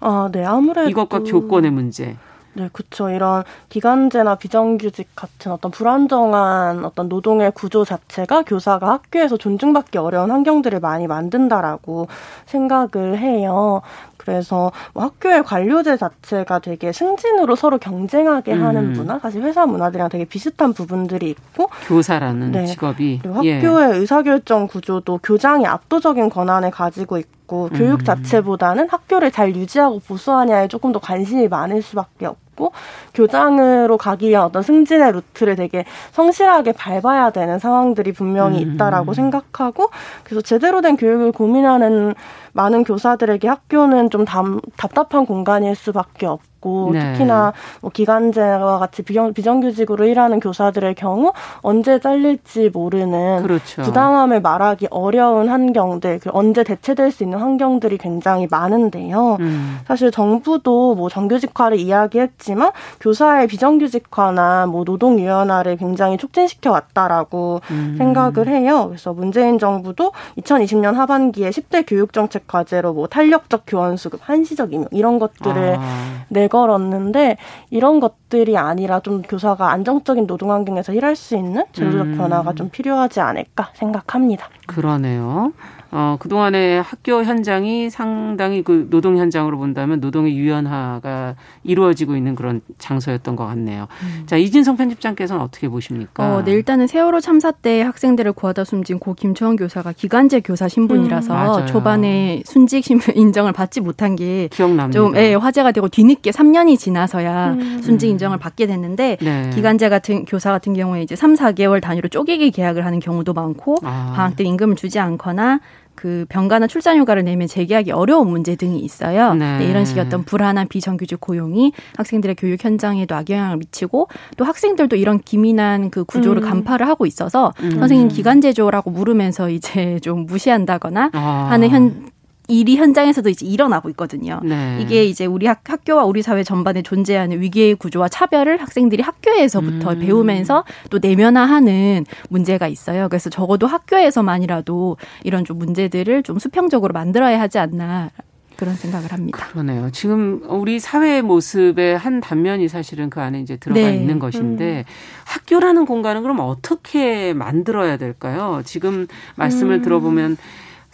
[0.00, 0.44] 아, 네.
[0.44, 2.16] 아무래도 이것과 교권의 문제.
[2.56, 3.10] 네, 그렇죠.
[3.10, 10.80] 이런 기간제나 비정규직 같은 어떤 불안정한 어떤 노동의 구조 자체가 교사가 학교에서 존중받기 어려운 환경들을
[10.80, 12.08] 많이 만든다라고
[12.46, 13.82] 생각을 해요.
[14.16, 18.64] 그래서 뭐 학교의 관료제 자체가 되게 승진으로 서로 경쟁하게 음.
[18.64, 22.66] 하는 문화, 사실 회사 문화들이랑 되게 비슷한 부분들이 있고 교사라는 네.
[22.66, 23.96] 직업이 그리고 학교의 예.
[23.98, 28.04] 의사결정 구조도 교장이 압도적인 권한을 가지고 있고 교육 음.
[28.04, 32.45] 자체보다는 학교를 잘 유지하고 보수하냐에 조금 더 관심이 많을 수밖에 없고.
[32.56, 32.72] 있고
[33.14, 38.74] 교장으로 가기 위한 어떤 승진의 루트를 되게 성실하게 밟아야 되는 상황들이 분명히 음.
[38.74, 39.14] 있다라고 음.
[39.14, 39.90] 생각하고
[40.24, 42.14] 그래서 제대로 된 교육을 고민하는
[42.56, 47.12] 많은 교사들에게 학교는 좀 담, 답답한 공간일 수밖에 없고 네.
[47.12, 53.82] 특히나 뭐 기간제와 같이 비정, 비정규직으로 일하는 교사들의 경우 언제 잘릴지 모르는 그렇죠.
[53.82, 59.36] 부당함을 말하기 어려운 환경들 그 언제 대체될 수 있는 환경들이 굉장히 많은데요.
[59.38, 59.78] 음.
[59.86, 67.94] 사실 정부도 뭐 정규직화를 이야기했지만 교사의 비정규직화나 뭐 노동 유연화를 굉장히 촉진시켜 왔다라고 음.
[67.98, 68.86] 생각을 해요.
[68.88, 74.88] 그래서 문재인 정부도 2020년 하반기에 10대 교육 정책 과제로 뭐 탄력적 교원 수급, 한시적 임용
[74.90, 76.24] 이런 것들을 아.
[76.28, 77.36] 내걸었는데
[77.70, 82.16] 이런 것들이 아니라 좀 교사가 안정적인 노동 환경에서 일할 수 있는 제도적 음.
[82.16, 84.48] 변화가 좀 필요하지 않을까 생각합니다.
[84.66, 85.52] 그러네요.
[85.90, 93.36] 어, 그동안의 학교 현장이 상당히 그 노동 현장으로 본다면 노동의 유연화가 이루어지고 있는 그런 장소였던
[93.36, 93.86] 것 같네요.
[94.02, 94.22] 음.
[94.26, 96.36] 자, 이진성 편집장께서는 어떻게 보십니까?
[96.36, 101.60] 어, 네, 일단은 세월호 참사 때 학생들을 구하다 숨진 고 김초원 교사가 기간제 교사 신분이라서
[101.60, 104.48] 음, 초반에 순직 신분 인정을 받지 못한 게
[104.92, 107.80] 좀 예, 화제가 되고 뒤늦게 3년이 지나서야 음.
[107.82, 109.50] 순직 인정을 받게 됐는데 네.
[109.54, 114.12] 기간제 같은 교사 같은 경우에 이제 3, 4개월 단위로 쪼개기 계약을 하는 경우도 많고 아.
[114.16, 115.60] 방학 때 임금을 주지 않거나
[115.96, 119.34] 그 병가나 출산휴가를 내면 재계하기 어려운 문제 등이 있어요.
[119.34, 119.58] 네.
[119.58, 125.18] 네, 이런 식의 어떤 불안한 비정규직 고용이 학생들의 교육 현장에도 악영향을 미치고 또 학생들도 이런
[125.18, 126.48] 기민한 그 구조를 음.
[126.48, 127.70] 간파를 하고 있어서 음.
[127.78, 131.46] 선생님 기간 제조라고 물으면서 이제 좀 무시한다거나 아.
[131.50, 132.10] 하는 현
[132.48, 134.40] 일이 현장에서도 이제 일어나고 있거든요.
[134.44, 134.78] 네.
[134.80, 139.98] 이게 이제 우리 학, 교와 우리 사회 전반에 존재하는 위기의 구조와 차별을 학생들이 학교에서부터 음.
[140.00, 143.08] 배우면서 또 내면화하는 문제가 있어요.
[143.08, 148.10] 그래서 적어도 학교에서만이라도 이런 좀 문제들을 좀 수평적으로 만들어야 하지 않나
[148.56, 149.46] 그런 생각을 합니다.
[149.48, 149.90] 그러네요.
[149.92, 153.94] 지금 우리 사회의 모습의 한 단면이 사실은 그 안에 이제 들어가 네.
[153.94, 154.92] 있는 것인데 음.
[155.26, 158.62] 학교라는 공간은 그럼 어떻게 만들어야 될까요?
[158.64, 159.06] 지금
[159.36, 159.82] 말씀을 음.
[159.82, 160.36] 들어보면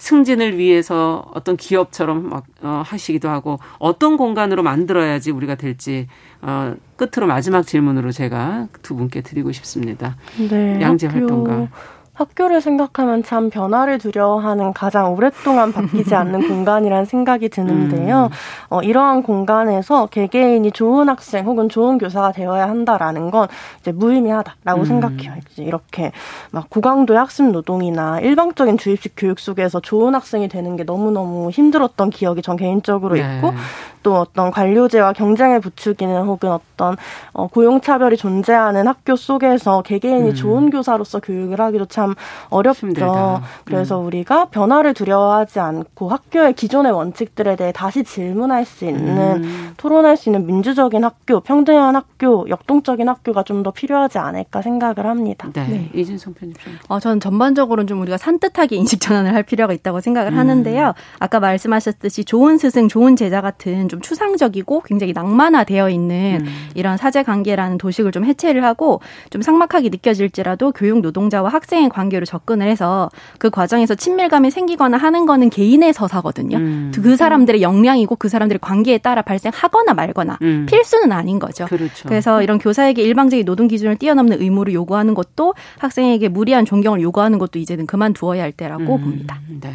[0.03, 6.09] 승진을 위해서 어떤 기업처럼 막 어, 하시기도 하고 어떤 공간으로 만들어야지 우리가 될지
[6.41, 10.17] 어, 끝으로 마지막 질문으로 제가 두 분께 드리고 싶습니다.
[10.51, 11.69] 네, 양재 활동가.
[12.14, 18.29] 학교를 생각하면 참 변화를 두려워하는 가장 오랫동안 바뀌지 않는 공간이라는 생각이 드는데요.
[18.31, 18.37] 음.
[18.68, 23.48] 어, 이러한 공간에서 개개인이 좋은 학생 혹은 좋은 교사가 되어야 한다라는 건
[23.81, 24.85] 이제 무의미하다라고 음.
[24.85, 25.35] 생각해요.
[25.53, 26.12] 이제 이렇게
[26.51, 32.42] 막 고강도의 학습 노동이나 일방적인 주입식 교육 속에서 좋은 학생이 되는 게 너무너무 힘들었던 기억이
[32.42, 33.37] 전 개인적으로 네.
[33.37, 33.55] 있고
[34.03, 36.96] 또 어떤 관료제와 경쟁을 부추기는 혹은 어떤
[37.33, 40.35] 어, 고용차별이 존재하는 학교 속에서 개개인이 음.
[40.35, 42.02] 좋은 교사로서 교육을 하기도 참
[42.51, 42.87] 어렵죠.
[42.88, 43.43] 힘들다.
[43.65, 44.07] 그래서 음.
[44.07, 49.75] 우리가 변화를 두려워하지 않고 학교의 기존의 원칙들에 대해 다시 질문할 수 있는 음.
[49.79, 55.49] 토론할 수 있는 민주적인 학교, 평등한 학교, 역동적인 학교가 좀 더 필요하지 않을까 생각을 합니다.
[55.53, 55.67] 네.
[55.69, 55.91] 네.
[55.95, 56.73] 이진성 편집장.
[56.88, 60.38] 어, 저는 전반적으로는 좀 우리가 산뜻하게 인식 전환을 할 필요가 있다고 생각을 음.
[60.38, 60.95] 하는데요.
[61.19, 66.69] 아까 말씀하셨듯이 좋은 스승, 좋은 제자 같은 좀 추상적이고 굉장히 낭만화되어 있는 음.
[66.75, 72.66] 이런 사제 관계라는 도식을 좀 해체를 하고 좀 삭막하게 느껴질지라도 교육 노동자와 학생의 관계로 접근을
[72.66, 76.57] 해서 그 과정에서 친밀감이 생기거나 하는 거는 개인의 서사거든요.
[76.57, 76.92] 음.
[76.94, 80.66] 그 사람들의 역량이고 그 사람들의 관계에 따라 발생하거나 말거나 음.
[80.68, 81.66] 필수는 아닌 거죠.
[81.66, 82.09] 그렇죠.
[82.09, 87.59] 그래서 이런 교사에게 일방적인 노동 기준을 뛰어넘는 의무를 요구하는 것도 학생에게 무리한 존경을 요구하는 것도
[87.59, 89.00] 이제는 그만두어야 할 때라고 음.
[89.02, 89.40] 봅니다.
[89.61, 89.70] 네.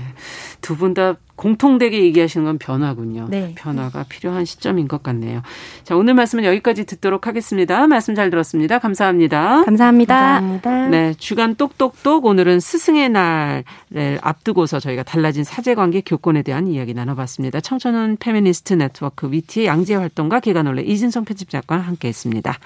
[0.62, 3.28] 두 분 다 공통되게 얘기하시는 건 변화군요.
[3.30, 3.54] 네.
[3.56, 5.44] 변화가 필요한 시점인 것 같네요.
[5.84, 7.86] 자, 오늘 말씀은 여기까지 듣도록 하겠습니다.
[7.86, 8.80] 말씀 잘 들었습니다.
[8.80, 9.64] 감사합니다.
[9.66, 10.16] 감사합니다.
[10.16, 10.88] 감사합니다.
[10.88, 17.60] 네, 주간 똑똑 똑 오늘은 스승의 날을 앞두고서 저희가 달라진 사제관계 교권에 대한 이야기 나눠봤습니다.
[17.60, 22.60] 청소년 페미니스트 네트워크 위티의 양재 활동가 개관 올레 이진성 편집장과 함께했습니다.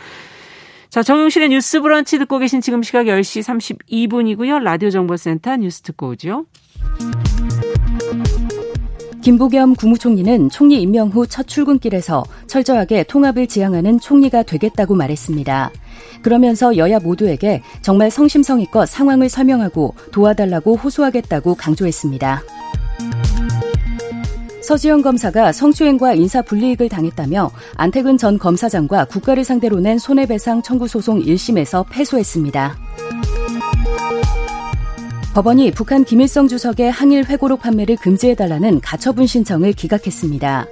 [0.92, 4.62] 자, 정용실의 뉴스 브런치 듣고 계신 지금 시각 10시 32분이고요.
[4.62, 6.46] 라디오 정보센터 뉴스 듣고 오죠.
[9.24, 15.72] 김부겸 국무총리는 총리 임명 후 첫 출근길에서 철저하게 통합을 지향하는 총리가 되겠다고 말했습니다.
[16.22, 22.44] 그러면서 여야 모두에게 정말 성심성의껏 상황을 설명하고 도와달라고 호소하겠다고 강조했습니다.
[24.62, 31.20] 서지영 검사가 성추행과 인사 불이익을 당했다며 안태근 전 검사장과 국가를 상대로 낸 손해배상 청구 소송
[31.22, 32.78] 1심에서 패소했습니다.
[35.34, 40.68] 법원이 북한 김일성 주석의 항일 회고록 판매를 금지해달라는 가처분 신청을 기각했습니다.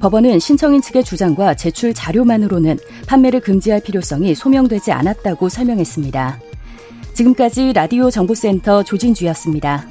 [0.00, 6.40] 법원은 신청인 측의 주장과 제출 자료만으로는 판매를 금지할 필요성이 소명되지 않았다고 설명했습니다.
[7.14, 9.86] 지금까지 라디오 정보센터 조진주였습니다.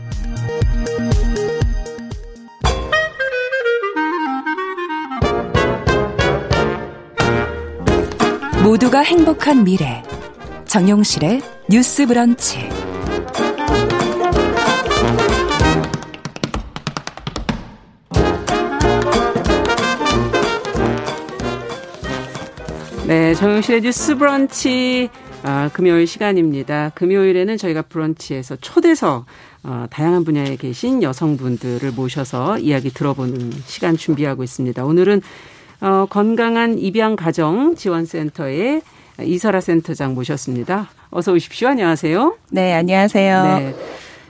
[8.63, 10.03] 모두가 행복한 미래.
[10.65, 12.80] 정용실의 뉴스 브런치.
[23.11, 25.09] 네, 정영실의 뉴스 브런치
[25.43, 26.91] 아, 금요일 시간입니다.
[26.95, 29.25] 금요일에는 저희가 브런치에서 초대석
[29.63, 34.85] 어, 다양한 분야에 계신 여성분들을 모셔서 이야기 들어보는 시간 준비하고 있습니다.
[34.85, 35.21] 오늘은
[35.81, 38.81] 어, 건강한 입양 가정 지원센터의
[39.21, 40.89] 이설아 센터장 모셨습니다.
[41.09, 41.67] 어서 오십시오.
[41.67, 42.37] 안녕하세요.
[42.51, 43.43] 네, 안녕하세요.
[43.43, 43.75] 네.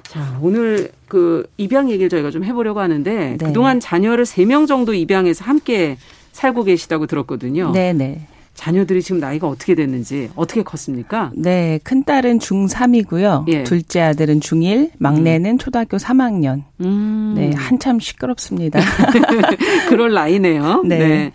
[0.01, 3.45] 자, 오늘 그 입양 얘기를 저희가 좀 해보려고 하는데 네.
[3.45, 5.99] 그동안 자녀를 세 명 정도 입양해서 함께
[6.31, 7.73] 살고 계시다고 들었거든요.
[7.73, 8.25] 네, 네.
[8.53, 11.31] 자녀들이 지금 나이가 어떻게 됐는지 어떻게 컸습니까?
[11.35, 13.45] 네, 큰 딸은 중3이고요.
[13.47, 13.63] 예.
[13.63, 15.57] 둘째 아들은 중1, 막내는 음.
[15.57, 16.63] 초등학교 3학년.
[16.81, 17.33] 음.
[17.35, 18.79] 네, 한참 시끄럽습니다.
[19.89, 20.83] 그럴 나이네요.
[20.85, 20.99] 네.
[20.99, 21.31] 네.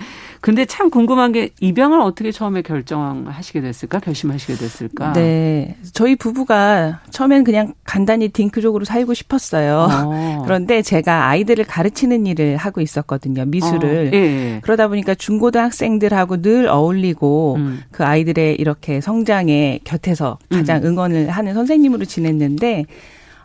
[0.46, 3.98] 근데 참 궁금한 게 입양을 어떻게 처음에 결정하시게 됐을까?
[3.98, 5.12] 결심하시게 됐을까?
[5.14, 5.76] 네.
[5.92, 9.88] 저희 부부가 처음엔 그냥 간단히 딩크족으로 살고 싶었어요.
[9.90, 10.42] 어.
[10.46, 13.44] 그런데 제가 아이들을 가르치는 일을 하고 있었거든요.
[13.44, 14.10] 미술을.
[14.14, 14.16] 어.
[14.16, 14.60] 예.
[14.62, 17.82] 그러다 보니까 중고등학생들하고 늘 어울리고 음.
[17.90, 20.90] 그 아이들의 이렇게 성장에 곁에서 가장 음.
[20.90, 22.84] 응원을 하는 선생님으로 지냈는데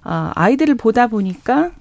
[0.04, 1.72] 아, 아이들을 보다 보니까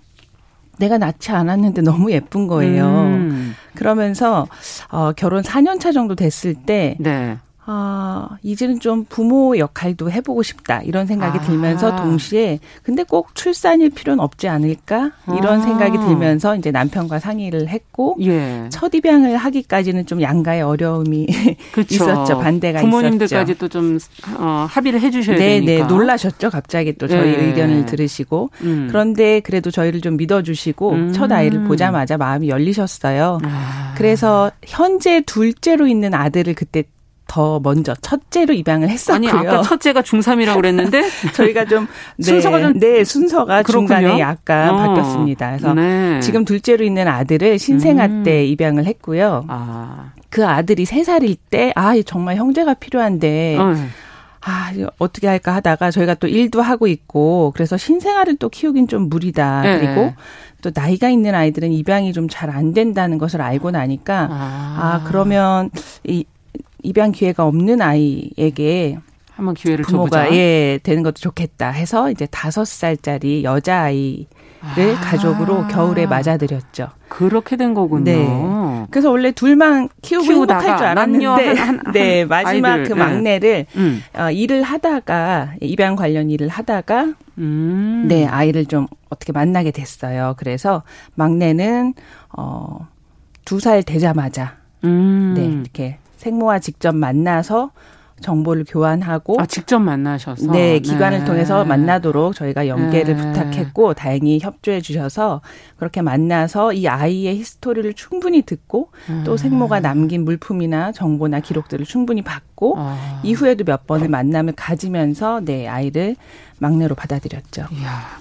[0.81, 2.87] 내가 낳지 않았는데 너무 예쁜 거예요.
[2.87, 3.55] 음.
[3.75, 4.49] 그러면서
[4.91, 7.39] 어 결혼 4년 차 정도 됐을 때 네.
[7.73, 10.83] 아, 이제는 좀 부모 역할도 해보고 싶다.
[10.83, 11.41] 이런 생각이 아.
[11.43, 15.13] 들면서 동시에, 근데 꼭 출산일 필요는 없지 않을까?
[15.39, 15.63] 이런 아.
[15.63, 18.67] 생각이 들면서 이제 남편과 상의를 했고, 예.
[18.71, 21.29] 첫 입양을 하기까지는 좀 양가의 어려움이
[21.89, 22.41] 있었죠.
[22.41, 24.01] 반대가 부모님들까지 또 좀,
[24.37, 25.87] 어, 합의를 해주셔야 네, 되니까.
[25.87, 26.51] 네, 놀라셨죠.
[26.51, 27.47] 갑자기 또 저희 예.
[27.47, 28.51] 의견을 들으시고.
[28.63, 28.89] 음.
[28.89, 31.13] 그런데 그래도 저희를 좀 믿어주시고, 음.
[31.13, 33.39] 첫 아이를 보자마자 마음이 열리셨어요.
[33.45, 33.95] 아.
[33.97, 36.83] 그래서 현재 둘째로 있는 아들을 그때
[37.31, 39.31] 더 먼저 첫째로 입양을 했었고요.
[39.31, 43.87] 아니 아까 첫째가 중3이라고 그랬는데 저희가 좀 네, 순서가 좀 네, 순서가 그렇군요.
[43.87, 44.77] 중간에 약간 어.
[44.79, 45.49] 바뀌었습니다.
[45.51, 46.19] 그래서 네.
[46.21, 48.23] 지금 둘째로 있는 아들을 신생아 음.
[48.25, 49.45] 때 입양을 했고요.
[49.47, 50.11] 아.
[50.29, 53.75] 그 아들이 3살일 때 아, 정말 형제가 필요한데 어.
[54.43, 59.63] 아, 어떻게 할까 하다가 저희가 또 일도 하고 있고 그래서 신생아를 또 키우긴 좀 무리다.
[59.63, 59.79] 네.
[59.79, 60.15] 그리고
[60.63, 65.71] 또 나이가 있는 아이들은 입양이 좀 잘 안 된다는 것을 알고 나니까 아, 아 그러면
[66.05, 66.25] 이
[66.83, 68.99] 입양 기회가 없는 아이에게
[69.35, 70.37] 한번 기회를 부모가 줘보자.
[70.37, 74.27] 예 되는 것도 좋겠다 해서 이제 다섯 살짜리 여자 아이를
[74.63, 75.01] 아.
[75.03, 76.89] 가족으로 겨울에 맞아들였죠.
[77.09, 78.05] 그렇게 된 거군요.
[78.05, 78.87] 네.
[78.91, 82.85] 그래서 원래 둘만 키우고 행복할 줄 알았는데, 한, 한, 네 마지막 아이들.
[82.85, 82.99] 그 네.
[82.99, 84.03] 막내를 음.
[84.15, 88.05] 어, 일을 하다가 입양 관련 일을 하다가 음.
[88.09, 90.35] 네 아이를 좀 어떻게 만나게 됐어요.
[90.39, 90.83] 그래서
[91.15, 91.95] 막내는
[92.37, 92.79] 어
[93.47, 95.33] 두 살 되자마자 음.
[95.37, 97.71] 네 이렇게 생모와 직접 만나서
[98.21, 101.25] 정보를 교환하고 아, 직접 만나셔서 네 기관을 네.
[101.25, 103.23] 통해서 만나도록 저희가 연계를 네.
[103.23, 105.41] 부탁했고 다행히 협조해 주셔서
[105.79, 109.23] 그렇게 만나서 이 아이의 히스토리를 충분히 듣고 음.
[109.25, 113.21] 또 생모가 남긴 물품이나 정보나 기록들을 충분히 받고 아.
[113.23, 116.17] 이후에도 몇 번의 만남을 가지면서 네 아이를
[116.59, 117.69] 막내로 받아들였죠.
[117.73, 118.21] 이야.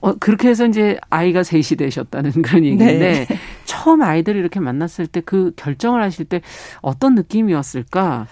[0.00, 3.26] 어, 그렇게 해서 이제 아이가 셋이 되셨다는 그런 얘기인데 네.
[3.64, 6.40] 처음 아이들을 이렇게 만났을 때 그 결정을 하실 때
[6.82, 8.26] 어떤 느낌이었을까?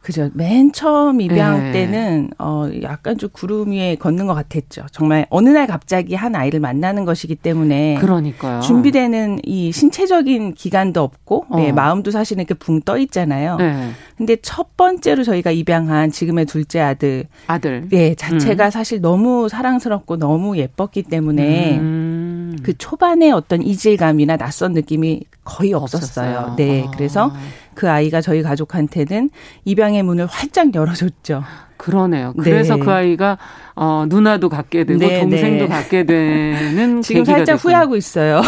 [0.00, 0.30] 그죠.
[0.32, 1.72] 맨 처음 입양 네.
[1.72, 4.86] 때는 어 약간 좀 구름 위에 걷는 것 같았죠.
[4.92, 8.60] 정말 어느 날 갑자기 한 아이를 만나는 것이기 때문에 그러니까요.
[8.60, 11.60] 준비되는 이 신체적인 기간도 없고 네, 어.
[11.64, 13.56] 네, 마음도 사실은 이렇게 붕 떠 있잖아요.
[13.56, 13.90] 네.
[14.16, 18.70] 근데 첫 번째로 저희가 입양한 지금의 둘째 아들 아들 네 자체가 음.
[18.70, 22.37] 사실 너무 사랑스럽고 너무 예뻤기 때문에 음.
[22.62, 26.36] 그 초반에 어떤 이질감이나 낯선 느낌이 거의 없었어요.
[26.38, 26.56] 없었어요.
[26.56, 26.90] 네, 어.
[26.92, 27.32] 그래서
[27.74, 29.30] 그 아이가 저희 가족한테는
[29.64, 31.42] 입양의 문을 활짝 열어줬죠.
[31.76, 32.34] 그러네요.
[32.38, 32.84] 그래서 네.
[32.84, 33.38] 그 아이가
[33.80, 35.68] 어, 누나도 갖게 되고 네, 동생도 네.
[35.68, 37.74] 갖게 되는 지금 살짝 됐구나.
[37.74, 38.42] 후회하고 있어요.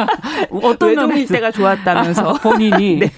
[0.62, 3.10] 어떤 외동일 때가 좋았다면서 본인이 네.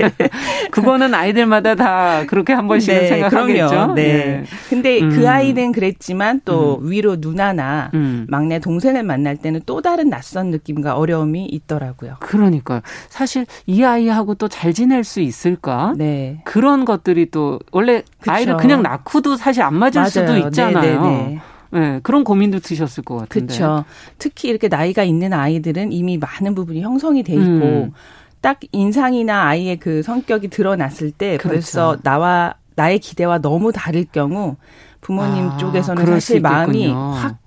[0.70, 3.68] 그거는 아이들마다 다 그렇게 한 번씩은 네, 생각하겠죠.
[3.68, 3.94] 그럼요.
[3.94, 4.02] 네.
[4.02, 4.44] 네.
[4.68, 5.10] 근데 그 음.
[5.10, 6.90] 그 아이는 그랬지만 또 음.
[6.90, 8.26] 위로 누나나 음.
[8.28, 12.16] 막내 동생을 만날 때는 또 다른 낯선 느낌과 어려움이 있더라고요.
[12.20, 12.80] 그러니까요.
[13.08, 15.94] 사실 이 아이하고 또 잘 지낼 수 있을까?
[15.96, 16.40] 네.
[16.44, 18.30] 그런 것들이 또 원래 그쵸.
[18.32, 20.10] 아이를 그냥 낳고도 사실 안 맞을 맞아요.
[20.10, 21.00] 수도 있잖아요.
[21.02, 21.40] 네네네.
[21.72, 23.54] 네, 그런 고민도 드셨을 것 같은데.
[23.54, 23.84] 그렇죠.
[24.18, 27.92] 특히 이렇게 나이가 있는 아이들은 이미 많은 부분이 형성이 돼 있고 음.
[28.40, 31.48] 딱 인상이나 아이의 그 성격이 드러났을 때 그렇죠.
[31.48, 34.56] 벌써 나와 나의 기대와 너무 다를 경우
[35.00, 37.38] 부모님 아, 쪽에서는 사실 마음이 확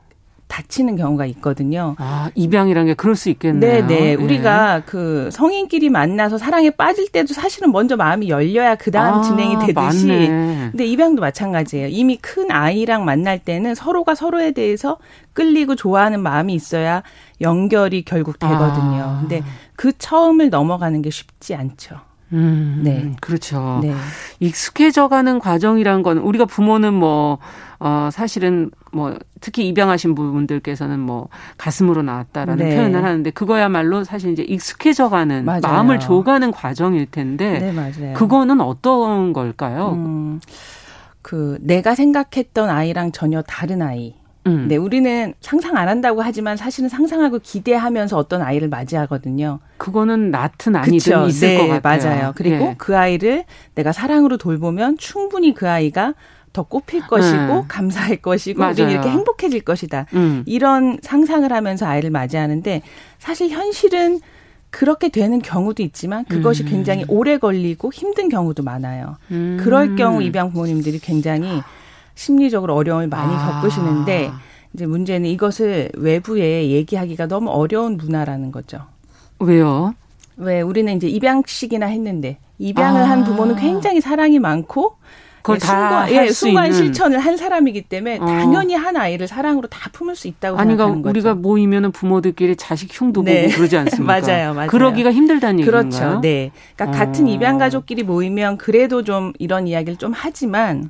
[0.55, 1.95] 다치는 경우가 있거든요.
[1.97, 3.59] 아, 입양이란 게 그럴 수 있겠네요.
[3.59, 4.13] 네, 네.
[4.13, 10.07] 우리가 그 성인끼리 만나서 사랑에 빠질 때도 사실은 먼저 마음이 열려야 그다음 아, 진행이 되듯이
[10.07, 10.69] 맞네.
[10.71, 11.89] 근데 입양도 마찬가지예요.
[11.89, 14.97] 이미 큰 아이랑 만날 때는 서로가 서로에 대해서
[15.33, 17.03] 끌리고 좋아하는 마음이 있어야
[17.41, 19.03] 연결이 결국 되거든요.
[19.03, 19.17] 아.
[19.19, 19.43] 근데
[19.75, 21.99] 그 처음을 넘어가는 게 쉽지 않죠.
[22.31, 23.11] 음, 네.
[23.19, 23.79] 그렇죠.
[23.83, 23.93] 네.
[24.39, 27.39] 익숙해져가는 과정이란 건 우리가 부모는 뭐,
[27.79, 31.27] 어, 사실은 뭐, 특히 입양하신 분들께서는 뭐,
[31.57, 32.75] 가슴으로 나왔다라는 네.
[32.75, 35.61] 표현을 하는데 그거야말로 사실 이제 익숙해져가는 맞아요.
[35.61, 37.59] 마음을 줘가는 과정일 텐데.
[37.59, 38.13] 네.
[38.13, 39.91] 그거는 어떤 걸까요?
[39.91, 40.39] 음,
[41.21, 44.15] 그, 내가 생각했던 아이랑 전혀 다른 아이.
[44.47, 44.67] 음.
[44.69, 49.59] 네, 우리는 상상 안 한다고 하지만 사실은 상상하고 기대하면서 어떤 아이를 맞이하거든요.
[49.77, 51.25] 그거는 낳든 아니든 그쵸?
[51.27, 52.09] 있을 네, 것 같아요.
[52.13, 52.33] 맞아요.
[52.35, 52.75] 그리고 예.
[52.77, 56.13] 그 아이를 내가 사랑으로 돌보면 충분히 그 아이가
[56.55, 57.63] 더 꽃필 것이고 음.
[57.67, 58.73] 감사할 것이고 맞아요.
[58.75, 60.05] 우리는 이렇게 행복해질 것이다.
[60.13, 60.43] 음.
[60.45, 62.81] 이런 상상을 하면서 아이를 맞이하는데
[63.19, 64.21] 사실 현실은
[64.69, 66.69] 그렇게 되는 경우도 있지만 그것이 음.
[66.69, 69.17] 굉장히 오래 걸리고 힘든 경우도 많아요.
[69.31, 69.57] 음.
[69.61, 71.61] 그럴 경우 입양 부모님들이 굉장히
[72.15, 73.61] 심리적으로 어려움을 많이 아.
[73.61, 74.31] 겪으시는데
[74.73, 78.79] 이제 문제는 이것을 외부에 얘기하기가 너무 어려운 문화라는 거죠.
[79.39, 79.93] 왜요?
[80.37, 83.09] 왜 우리는 이제 입양식이나 했는데 입양을 아.
[83.09, 84.95] 한 부모는 굉장히 사랑이 많고
[85.45, 86.73] 그걸 예, 순간, 예, 순간.
[86.73, 88.25] 실천을 한 사람이기 때문에 어.
[88.25, 91.09] 당연히 한 아이를 사랑으로 다 품을 수 있다고 아니, 그러니까 생각하는 거죠.
[91.11, 93.43] 우리가 모이면은 부모들끼리 자식 흉도 네.
[93.43, 94.19] 보고 그러지 않습니까?
[94.21, 94.69] 맞아요, 맞아요.
[94.69, 95.83] 그러기가 힘들다는 얘기인가요?
[95.89, 96.19] 그렇죠.
[96.21, 96.51] 네.
[96.75, 96.99] 그러니까 어.
[96.99, 100.89] 같은 입양 가족끼리 모이면 그래도 좀 이런 이야기를 좀 하지만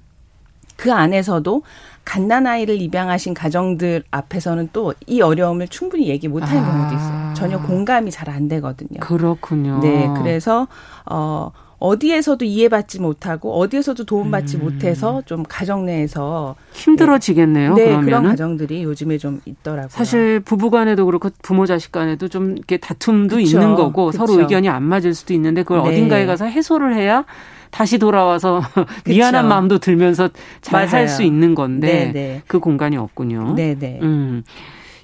[0.77, 1.61] 그 안에서도
[2.03, 6.71] 갓난아이를 입양하신 가정들 앞에서는 또 이 어려움을 충분히 얘기 못하는 아.
[6.71, 7.33] 경우도 있어요.
[7.33, 8.99] 전혀 공감이 잘 안 되거든요.
[8.99, 9.79] 그렇군요.
[9.81, 10.67] 네, 그래서
[11.05, 14.63] 어 어디에서도 이해받지 못하고 어디에서도 도움받지 음.
[14.63, 17.73] 못해서 좀 가정 내에서 힘들어지겠네요.
[17.75, 18.05] 네, 그러면은.
[18.05, 19.89] 그런 가정들이 요즘에 좀 있더라고요.
[19.89, 24.25] 사실 부부간에도 그렇고 부모 자식 간에도 좀 이렇게 다툼도 그쵸, 있는 거고 그쵸.
[24.25, 25.89] 서로 의견이 안 맞을 수도 있는데 그걸 네.
[25.89, 27.25] 어딘가에 가서 해소를 해야
[27.71, 28.61] 다시 돌아와서
[29.05, 30.29] 미안한 마음도 들면서
[30.61, 32.11] 잘 살 수 있는 건데 네네.
[32.13, 32.41] 네.
[32.47, 33.53] 그 공간이 없군요.
[33.55, 33.75] 네네.
[33.79, 33.99] 네.
[34.01, 34.43] 음.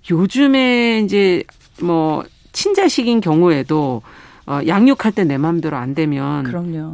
[0.10, 1.44] 요즘에 이제
[1.82, 4.02] 뭐 친자식인 경우에도
[4.52, 6.94] 어, 양육할 때 내 마음대로 안 되면 그럼요.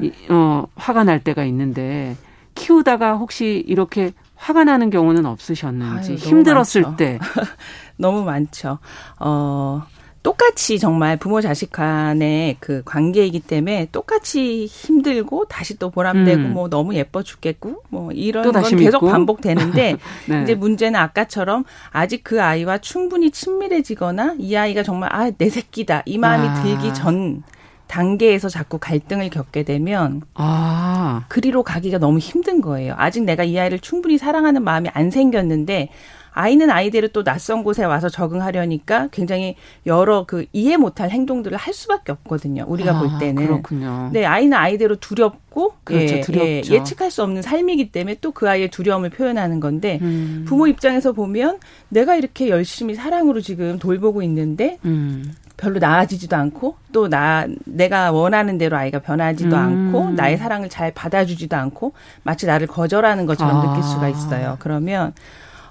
[0.00, 2.16] 이, 어, 화가 날 때가 있는데
[2.54, 6.96] 키우다가 혹시 이렇게 화가 나는 경우는 없으셨는지 아유, 힘들었을 많죠.
[6.96, 7.18] 때
[7.96, 8.78] 너무 많죠.
[9.20, 9.84] 어
[10.26, 16.52] 똑같이 정말 부모 자식 간의 그 관계이기 때문에 똑같이 힘들고 다시 또 보람되고 음.
[16.52, 19.06] 뭐 너무 예뻐 죽겠고 뭐 이런 건 계속 믿고.
[19.06, 19.96] 반복되는데
[20.26, 20.42] 네.
[20.42, 26.18] 이제 문제는 아까처럼 아직 그 아이와 충분히 친밀해지거나 이 아이가 정말 아 내 새끼다 이
[26.18, 26.62] 마음이 아.
[26.62, 27.44] 들기 전
[27.86, 31.24] 단계에서 자꾸 갈등을 겪게 되면 아.
[31.28, 32.94] 그리로 가기가 너무 힘든 거예요.
[32.96, 35.90] 아직 내가 이 아이를 충분히 사랑하는 마음이 안 생겼는데
[36.36, 39.56] 아이는 아이대로 또 낯선 곳에 와서 적응하려니까 굉장히
[39.86, 42.66] 여러 그 이해 못할 행동들을 할 수밖에 없거든요.
[42.68, 43.46] 우리가 아, 볼 때는.
[43.46, 44.10] 그렇군요.
[44.12, 46.44] 네, 아이는 아이대로 두렵고 그렇죠, 예, 두렵죠.
[46.46, 50.44] 예, 예측할 수 없는 삶이기 때문에 또 그 아이의 두려움을 표현하는 건데 음.
[50.46, 51.58] 부모 입장에서 보면
[51.88, 55.32] 내가 이렇게 열심히 사랑으로 지금 돌보고 있는데 음.
[55.56, 59.90] 별로 나아지지도 않고 또 나 내가 원하는 대로 아이가 변하지도 음.
[59.94, 61.92] 않고 나의 사랑을 잘 받아주지도 않고
[62.24, 63.70] 마치 나를 거절하는 것처럼 아.
[63.70, 64.56] 느낄 수가 있어요.
[64.58, 65.14] 그러면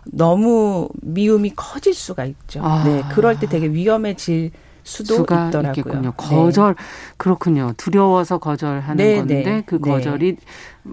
[0.05, 2.61] 너무 미움이 커질 수가 있죠.
[2.63, 2.83] 아.
[2.83, 4.51] 네, 그럴 때 되게 위험해질
[4.83, 5.69] 수도 있더라고요.
[5.69, 6.01] 있겠군요.
[6.01, 6.11] 네.
[6.15, 6.83] 거절 네.
[7.17, 7.73] 그렇군요.
[7.75, 9.63] 두려워서 거절하는 네, 건데 네.
[9.65, 9.91] 그 네.
[9.91, 10.37] 거절이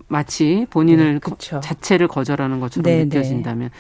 [0.08, 3.70] 마치 본인을 거, 자체를 거절하는 것처럼 네, 느껴진다면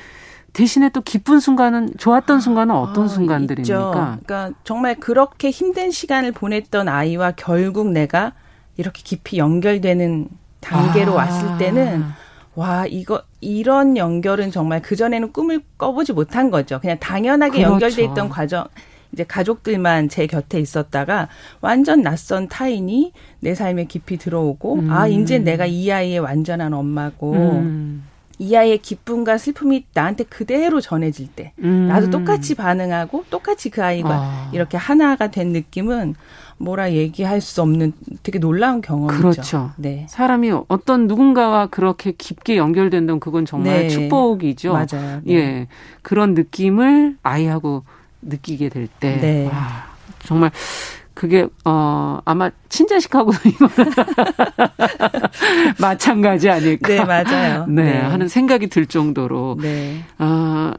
[0.52, 3.78] 대신에 또 기쁜 순간은 좋았던 순간은 어떤 아, 순간들입니까?
[3.78, 4.18] 있죠.
[4.22, 8.34] 그러니까 정말 그렇게 힘든 시간을 보냈던 아이와 결국 내가
[8.76, 10.28] 이렇게 깊이 연결되는
[10.60, 11.24] 단계로 아.
[11.24, 12.04] 왔을 때는
[12.54, 16.78] 와, 이거, 이런 연결은 정말 그전에는 꿈을 꿔보지 못한 거죠.
[16.80, 17.72] 그냥 당연하게 그렇죠.
[17.72, 18.64] 연결돼 있던 과정,
[19.12, 21.28] 이제 가족들만 제 곁에 있었다가
[21.60, 24.90] 완전 낯선 타인이 내 삶에 깊이 들어오고, 음.
[24.90, 28.04] 아, 이제 내가 이 아이의 완전한 엄마고, 음.
[28.38, 31.88] 이 아이의 기쁨과 슬픔이 나한테 그대로 전해질 때, 음.
[31.88, 34.50] 나도 똑같이 반응하고, 똑같이 그 아이가 아.
[34.52, 36.14] 이렇게 하나가 된 느낌은
[36.62, 37.92] 뭐라 얘기할 수 없는
[38.22, 39.18] 되게 놀라운 경험이죠.
[39.18, 39.70] 그렇죠.
[39.76, 40.06] 네.
[40.08, 43.88] 사람이 어떤 누군가와 그렇게 깊게 연결된다면 그건 정말 네.
[43.88, 44.72] 축복이죠.
[44.72, 45.20] 맞아요.
[45.24, 45.34] 네.
[45.34, 45.66] 예.
[46.02, 47.82] 그런 느낌을 아이하고
[48.22, 49.18] 느끼게 될 때.
[49.20, 49.46] 네.
[49.46, 49.86] 와,
[50.24, 50.52] 정말
[51.14, 53.32] 그게 어 아마 친자식하고
[55.80, 56.88] 마찬가지 아닐까.
[56.88, 57.66] 네, 맞아요.
[57.66, 60.02] 네, 네, 하는 생각이 들 정도로 네.
[60.18, 60.72] 어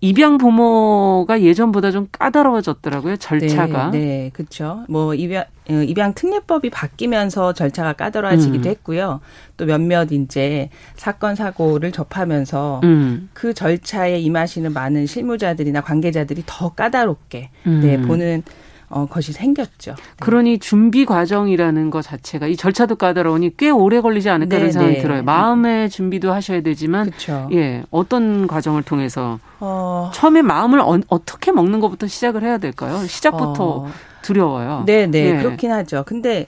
[0.00, 3.90] 입양 부모가 예전보다 좀 까다로워졌더라고요 절차가.
[3.90, 4.84] 네, 네 그렇죠.
[4.88, 8.70] 뭐 입양 어, 입양 특례법이 바뀌면서 절차가 까다로워지기도 음.
[8.70, 9.20] 했고요.
[9.56, 13.28] 또 몇몇 이제 사건 사고를 접하면서 음.
[13.32, 17.80] 그 절차에 임하시는 많은 실무자들이나 관계자들이 더 까다롭게 음.
[17.82, 18.44] 네, 보는
[18.90, 19.94] 어, 것이 생겼죠.
[19.94, 20.02] 네.
[20.20, 25.02] 그러니 준비 과정이라는 것 자체가 이 절차도 까다로우니 꽤 오래 걸리지 않을까 네, 생각이 네.
[25.02, 25.22] 들어요.
[25.22, 27.48] 마음의 준비도 하셔야 되지만 그쵸.
[27.52, 30.10] 예 어떤 과정을 통해서 어...
[30.14, 33.06] 처음에 마음을 어, 떻게 먹는 것부터 시작을 해야 될까요?
[33.06, 33.90] 시작부터 어...
[34.22, 34.84] 두려워요.
[34.86, 35.42] 네, 네, 예.
[35.42, 36.04] 그렇긴 하죠.
[36.06, 36.46] 근데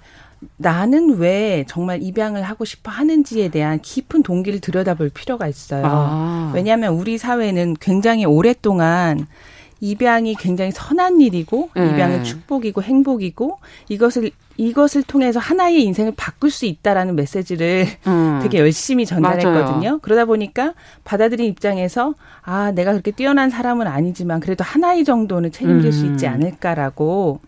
[0.57, 5.83] 나는 왜 정말 입양을 하고 싶어 하는지에 대한 깊은 동기를 들여다볼 필요가 있어요.
[5.85, 6.53] 아.
[6.55, 9.27] 왜냐하면 우리 사회는 굉장히 오랫동안
[9.81, 11.91] 입양이 굉장히 선한 일이고 네.
[11.91, 13.59] 입양은 축복이고 행복이고
[13.89, 18.41] 이것을 이것을 통해서 하나의 인생을 바꿀 수 있다라는 메시지를 음.
[18.43, 19.81] 되게 열심히 전달했거든요.
[19.81, 19.99] 맞아요.
[20.03, 25.93] 그러다 보니까 받아들인 입장에서 아 내가 그렇게 뛰어난 사람은 아니지만 그래도 하나의 정도는 책임질 음.
[25.93, 26.33] 수 있지 음.
[26.33, 27.41] 않을까라고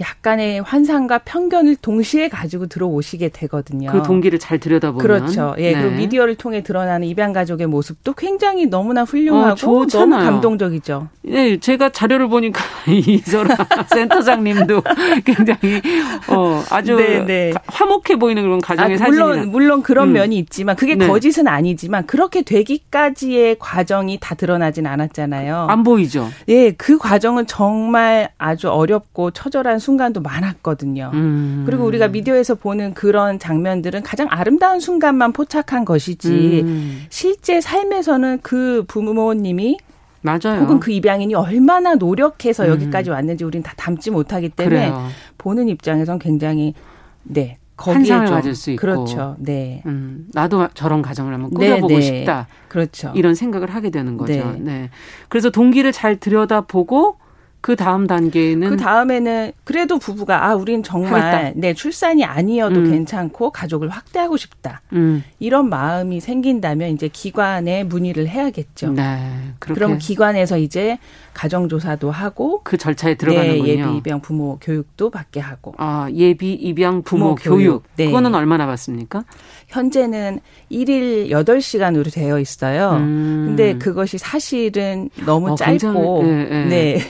[0.00, 3.92] 약간의 환상과 편견을 동시에 가지고 들어오시게 되거든요.
[3.92, 5.54] 그 동기를 잘 들여다보면 그렇죠.
[5.58, 5.80] 예, 네.
[5.80, 11.08] 그리고 미디어를 통해 드러나는 입양 가족의 모습도 굉장히 너무나 훌륭하고 어, 너무 감동적이죠.
[11.22, 14.82] 네, 제가 자료를 보니까 이소라 센터장님도
[15.24, 15.80] 굉장히
[16.28, 17.52] 어 아주 네, 네.
[17.66, 20.12] 화목해 보이는 그런 가정의 아, 사진이 물론 물론 그런 음.
[20.14, 21.06] 면이 있지만 그게 네.
[21.06, 25.66] 거짓은 아니지만 그렇게 되기까지의 과정이 다 드러나진 않았잖아요.
[25.70, 26.28] 안 보이죠.
[26.48, 31.10] 예, 그 과정은 정말 아주 어렵고 처절한 순간도 많았거든요.
[31.14, 31.62] 음.
[31.66, 37.04] 그리고 우리가 미디어에서 보는 그런 장면들은 가장 아름다운 순간만 포착한 것이지 음.
[37.10, 39.78] 실제 삶에서는 그 부모님이
[40.22, 40.62] 맞아요.
[40.62, 42.70] 혹은 그 입양인이 얼마나 노력해서 음.
[42.70, 45.08] 여기까지 왔는지 우리는 다 담지 못하기 때문에 그래요.
[45.36, 46.72] 보는 입장에선 굉장히
[47.22, 49.36] 네 환상을 가질 수 있고 그렇죠.
[49.38, 49.82] 네.
[49.86, 52.00] 음, 나도 저런 가정을 한번 꾸려보고 네, 네.
[52.00, 52.46] 싶다.
[52.68, 53.12] 그렇죠.
[53.14, 54.32] 이런 생각을 하게 되는 거죠.
[54.32, 54.56] 네.
[54.60, 54.90] 네.
[55.28, 57.18] 그래서 동기를 잘 들여다보고
[57.64, 61.52] 그 다음 단계는 그 다음에는 그래도 부부가 아 우린 정말 하겠다.
[61.56, 62.90] 네 출산이 아니어도 음.
[62.90, 65.24] 괜찮고 가족을 확대하고 싶다 음.
[65.38, 68.92] 이런 마음이 생긴다면 이제 기관에 문의를 해야겠죠.
[68.92, 70.98] 네, 그럼 기관에서 이제
[71.34, 73.62] 가정조사도 하고 그 절차에 들어가는군요.
[73.64, 75.74] 네, 예비 입양 부모 교육도 받게 하고.
[75.78, 77.56] 아 예비 입양 부모, 부모 교육.
[77.56, 77.82] 교육.
[77.96, 78.06] 네.
[78.06, 79.24] 그거는 얼마 나 받습니까?
[79.68, 82.92] 현재는 1일 8시간으로 되어 있어요.
[82.98, 83.44] 음.
[83.48, 86.64] 근데 그것이 사실은 너무 어, 짧고 네, 네.
[86.68, 87.00] 네.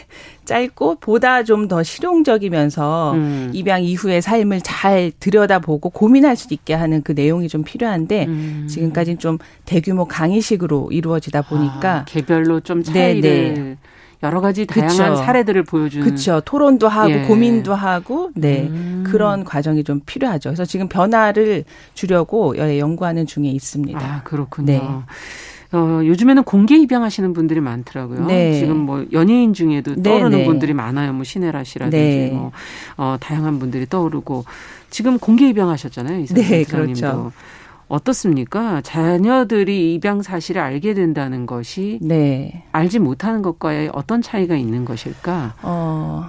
[0.45, 3.51] 짧고 보다 좀 더 실용적이면서 음.
[3.55, 8.67] 입양 이후의 삶을 잘 들여다보고 고민할 수 있게 하는 그 내용이 좀 필요한데 음.
[8.69, 13.23] 지금까지는 좀 대규모 강의식으로 이루어지다 보니까 아, 개별로 좀 차이를
[13.55, 13.77] 네네.
[14.25, 15.17] 여러 가지 다양한 그쵸.
[15.17, 16.41] 사례들을 보여주는 그렇죠.
[16.45, 17.23] 토론도 하고 예.
[17.23, 18.67] 고민도 하고 네.
[18.69, 19.05] 음.
[19.07, 20.51] 그런 과정이 좀 필요하죠.
[20.51, 21.65] 그래서 지금 변화를
[21.95, 24.01] 주려고 연구하는 중에 있습니다.
[24.01, 24.67] 아, 그렇군요.
[24.67, 24.83] 네.
[25.73, 28.27] 어, 요즘에는 공개 입양하시는 분들이 많더라고요.
[28.27, 28.55] 네.
[28.55, 30.45] 지금 뭐 연예인 중에도 네, 떠오르는 네.
[30.45, 31.13] 분들이 많아요.
[31.13, 32.31] 뭐 신혜라 씨라든지 네.
[32.33, 32.53] 뭐
[32.97, 34.45] 어, 다양한 분들이 떠오르고
[34.91, 36.21] 지금 공개 입양하셨잖아요.
[36.21, 37.33] 이사 네, 그렇죠.
[37.89, 38.81] 어떻습니까?
[38.83, 42.65] 자녀들이 입양 사실을 알게 된다는 것이 네.
[42.73, 45.57] 알지 못하는 것과의 어떤 차이가 있는 것일까?
[45.63, 46.25] 어,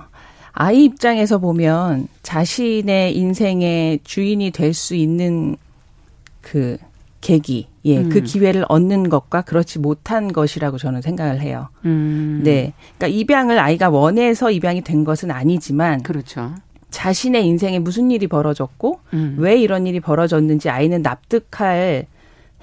[0.52, 5.56] 아이 입장에서 보면 자신의 인생의 주인이 될 수 있는
[6.42, 6.78] 그
[7.22, 8.10] 계기, 예, 그 음.
[8.10, 11.70] 그 기회를 얻는 것과 그렇지 못한 것이라고 저는 생각을 해요.
[11.86, 12.42] 음.
[12.44, 12.74] 네.
[12.98, 16.04] 그러니까 입양을 아이가 원해서 입양이 된 것은 아니지만.
[16.04, 16.54] 그렇죠.
[16.96, 19.36] 자신의 인생에 무슨 일이 벌어졌고 음.
[19.38, 22.06] 왜 이런 일이 벌어졌는지 아이는 납득할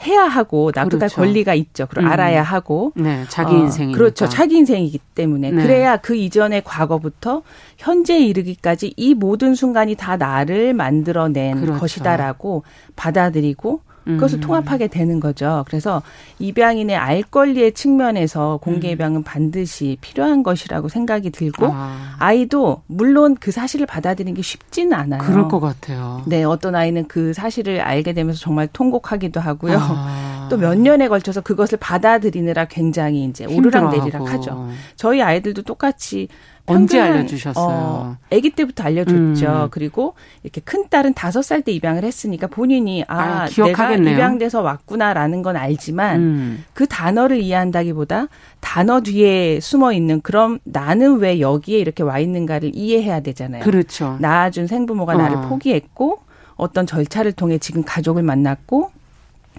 [0.06, 1.16] 해야 하고 납득할 그렇죠.
[1.16, 1.86] 권리가 있죠.
[1.86, 2.12] 그리고 음.
[2.12, 2.92] 알아야 하고.
[2.96, 4.26] 네, 자기 어, 인생이 그렇죠.
[4.30, 5.62] 자기 인생이기 때문에 네.
[5.62, 7.42] 그래야 그 이전의 과거부터
[7.76, 11.78] 현재에 이르기까지 이 모든 순간이 다 나를 만들어낸 그렇죠.
[11.80, 12.64] 것이다라고
[12.96, 14.40] 받아들이고 그것을 음.
[14.40, 15.64] 통합하게 되는 거죠.
[15.66, 16.02] 그래서
[16.38, 18.92] 입양인의 알 권리의 측면에서 공개 음.
[18.92, 22.32] 입양은 반드시 필요한 것이라고 생각이 들고 아.
[22.32, 25.20] 이도 물론 그 사실을 받아들이는 게 쉽지는 않아요.
[25.20, 26.22] 그럴 것 같아요.
[26.26, 29.78] 네, 어떤 아이는 그 사실을 알게 되면서 정말 통곡하기도 하고요.
[29.78, 30.31] 아.
[30.52, 34.68] 또 몇 년에 걸쳐서 그것을 받아들이느라 굉장히 이제 오르락내리락 하죠.
[34.96, 36.28] 저희 아이들도 똑같이
[36.66, 37.66] 언제 알려주셨어요?
[37.66, 39.62] 어, 아기 때부터 알려줬죠.
[39.64, 39.68] 음.
[39.70, 45.42] 그리고 이렇게 큰 딸은 다섯 살 때 입양을 했으니까 본인이 아, 아 내가 입양돼서 왔구나라는
[45.42, 46.64] 건 알지만 음.
[46.74, 48.26] 그 단어를 이해한다기보다
[48.60, 53.62] 단어 뒤에 숨어 있는 그럼 나는 왜 여기에 이렇게 와 있는가를 이해해야 되잖아요.
[53.62, 54.16] 그렇죠.
[54.20, 55.16] 낳아준 생부모가 어.
[55.16, 56.20] 나를 포기했고
[56.56, 58.90] 어떤 절차를 통해 지금 가족을 만났고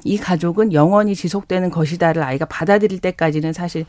[0.03, 3.85] 이 가족은 영원히 지속되는 것이다를 아이가 받아들일 때까지는 사실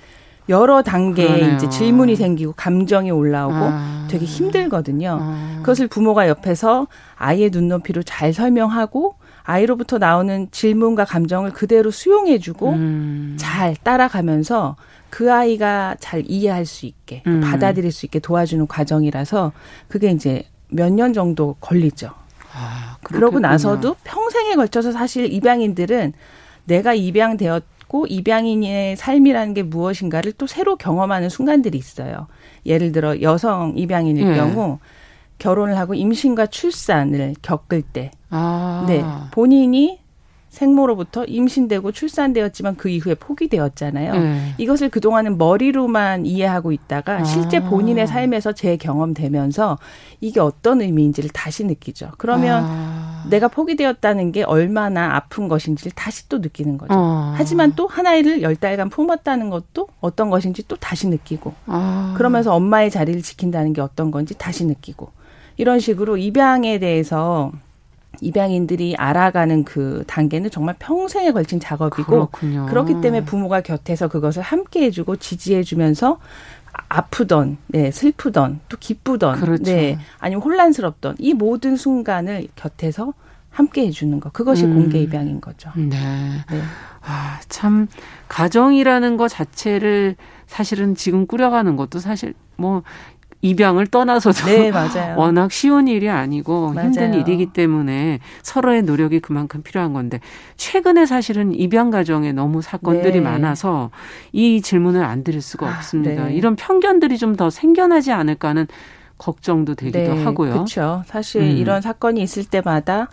[0.49, 4.07] 여러 단계의 이제 질문이 생기고 감정이 올라오고 아.
[4.11, 5.19] 되게 힘들거든요.
[5.21, 5.55] 아.
[5.61, 6.87] 그것을 부모가 옆에서
[7.17, 13.37] 아이의 눈높이로 잘 설명하고 아이로부터 나오는 질문과 감정을 그대로 수용해주고 음.
[13.39, 14.77] 잘 따라가면서
[15.11, 17.41] 그 아이가 잘 이해할 수 있게 음.
[17.41, 19.53] 받아들일 수 있게 도와주는 과정이라서
[19.89, 22.11] 그게 이제 몇 년 정도 걸리죠.
[22.53, 26.13] 아, 그러고 나서도 평생에 걸쳐서 사실 입양인들은
[26.65, 27.63] 내가 입양되었
[27.95, 32.27] 있고 입양인의 삶이라는 게 무엇인가를 또 새로 경험하는 순간들이 있어요.
[32.67, 34.37] 예를 들어 여성 입양인일 네.
[34.37, 34.81] 경우
[35.39, 38.85] 결혼을 하고 임신과 출산을 겪을 때, 아.
[38.89, 40.01] 네 본인이
[40.55, 44.13] 생모로부터 임신되고 출산되었지만 그 이후에 포기되었잖아요.
[44.13, 44.55] 네.
[44.59, 47.25] 이것을 그동안은 머리로만 이해하고 있다가 아.
[47.25, 49.79] 실제 본인의 삶에서 재경험되면서
[50.21, 52.13] 이게 어떤 의미인지를 다시 느끼죠.
[52.19, 53.25] 그러면 아.
[53.29, 56.95] 내가 포기되었다는 게 얼마나 아픈 것인지를 다시 또 느끼는 거죠.
[56.95, 57.35] 아.
[57.37, 62.15] 하지만 또 하나이를 열 달간 품었다는 것도 어떤 것인지 또 다시 느끼고 아.
[62.17, 65.11] 그러면서 엄마의 자리를 지킨다는 게 어떤 건지 다시 느끼고
[65.57, 67.53] 이런 식으로 입양에 대해서
[68.21, 72.67] 입양인들이 알아가는 그 단계는 정말 평생에 걸친 작업이고 그렇군요.
[72.67, 76.19] 그렇기 때문에 부모가 곁에서 그것을 함께 해주고 지지해주면서
[76.89, 79.63] 아프던, 네, 슬프던, 또 기쁘던, 그렇죠.
[79.63, 83.15] 네, 아니면 혼란스럽던 이 모든 순간을 곁에서
[83.51, 84.33] 함께 해주는 것.
[84.33, 84.75] 그것이 음.
[84.75, 85.71] 공개 입양인 거죠.
[85.77, 85.89] 네.
[86.51, 86.61] 네.
[87.03, 87.87] 아, 참,
[88.29, 92.83] 가정이라는 것 자체를 사실은 지금 꾸려가는 것도 사실 뭐
[93.45, 95.17] 입양을 떠나서도 네, 맞아요.
[95.21, 96.87] 워낙 쉬운 일이 아니고 맞아요.
[96.87, 100.21] 힘든 일이기 때문에 서로의 노력이 그만큼 필요한 건데
[100.57, 103.21] 최근에 사실은 입양 가정에 너무 사건들이 네.
[103.21, 103.91] 많아서
[104.33, 106.25] 이 질문을 안 드릴 수가 아, 없습니다.
[106.25, 106.35] 네.
[106.35, 108.69] 이런 편견들이 좀 더 생겨나지 않을까 하는
[109.19, 110.53] 걱정도 되기도 네, 하고요.
[110.53, 111.03] 그렇죠.
[111.07, 111.51] 사실 음.
[111.57, 113.09] 이런 사건이 있을 때마다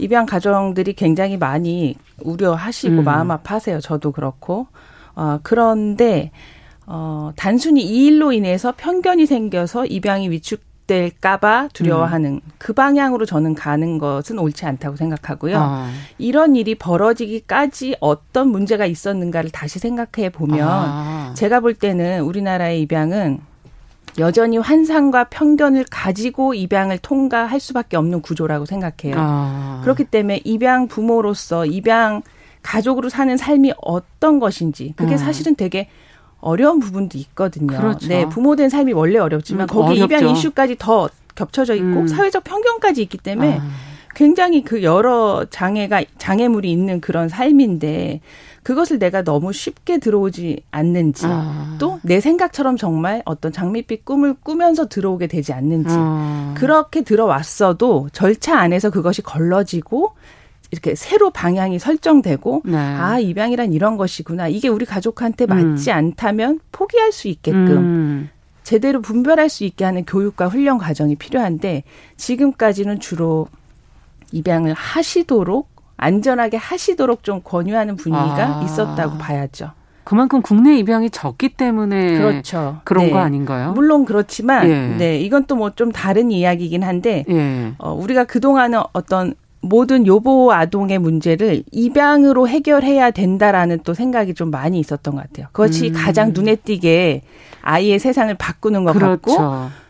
[0.00, 1.94] 입양 가정들이 굉장히 많이
[2.24, 3.04] 우려하시고 음.
[3.04, 3.78] 마음 아파하세요.
[3.78, 4.66] 저도 그렇고.
[5.14, 6.32] 어, 그런데
[6.86, 12.40] 어, 단순히 이 일로 인해서 편견이 생겨서 입양이 위축될까봐 두려워하는 음.
[12.58, 15.56] 그 방향으로 저는 가는 것은 옳지 않다고 생각하고요.
[15.58, 15.90] 아.
[16.18, 21.34] 이런 일이 벌어지기까지 어떤 문제가 있었는가를 다시 생각해 보면 아.
[21.36, 23.40] 제가 볼 때는 우리나라의 입양은
[24.18, 29.14] 여전히 환상과 편견을 가지고 입양을 통과할 수밖에 없는 구조라고 생각해요.
[29.16, 29.80] 아.
[29.82, 32.22] 그렇기 때문에 입양 부모로서 입양
[32.62, 35.18] 가족으로 사는 삶이 어떤 것인지 그게 음.
[35.18, 35.88] 사실은 되게
[36.42, 37.78] 어려운 부분도 있거든요.
[37.78, 38.08] 그렇죠.
[38.08, 40.16] 네, 부모된 삶이 원래 어렵지만 음, 거기에 어렵죠.
[40.16, 42.06] 입양 이슈까지 더 겹쳐져 있고 음.
[42.06, 43.62] 사회적 편견까지 있기 때문에 아.
[44.14, 48.20] 굉장히 그 여러 장애가 장애물이 있는 그런 삶인데
[48.62, 51.76] 그것을 내가 너무 쉽게 들어오지 않는지 아.
[51.78, 56.54] 또내 생각처럼 정말 어떤 장밋빛 꿈을 꾸면서 들어오게 되지 않는지 아.
[56.56, 60.12] 그렇게 들어왔어도 절차 안에서 그것이 걸러지고
[60.72, 62.76] 이렇게 새로 방향이 설정되고 네.
[62.78, 65.96] 아 입양이란 이런 것이구나 이게 우리 가족한테 맞지 음.
[65.96, 68.30] 않다면 포기할 수 있게끔 음.
[68.64, 71.84] 제대로 분별할 수 있게 하는 교육과 훈련 과정이 필요한데
[72.16, 73.48] 지금까지는 주로
[74.32, 75.68] 입양을 하시도록
[75.98, 78.62] 안전하게 하시도록 좀 권유하는 분위기가 아.
[78.64, 79.72] 있었다고 봐야죠.
[80.04, 82.80] 그만큼 국내 입양이 적기 때문에 그렇죠.
[82.84, 83.10] 그런 네.
[83.12, 83.72] 거 아닌가요?
[83.72, 84.88] 물론 그렇지만 예.
[84.96, 87.74] 네 이건 또 뭐 좀 다른 이야기긴 한데 예.
[87.78, 94.50] 어, 우리가 그 동안은 어떤 모든 요보 아동의 문제를 입양으로 해결해야 된다라는 또 생각이 좀
[94.50, 95.46] 많이 있었던 것 같아요.
[95.52, 95.92] 그것이 음.
[95.94, 97.22] 가장 눈에 띄게
[97.62, 99.16] 아이의 세상을 바꾸는 것 그렇죠.
[99.16, 99.42] 같고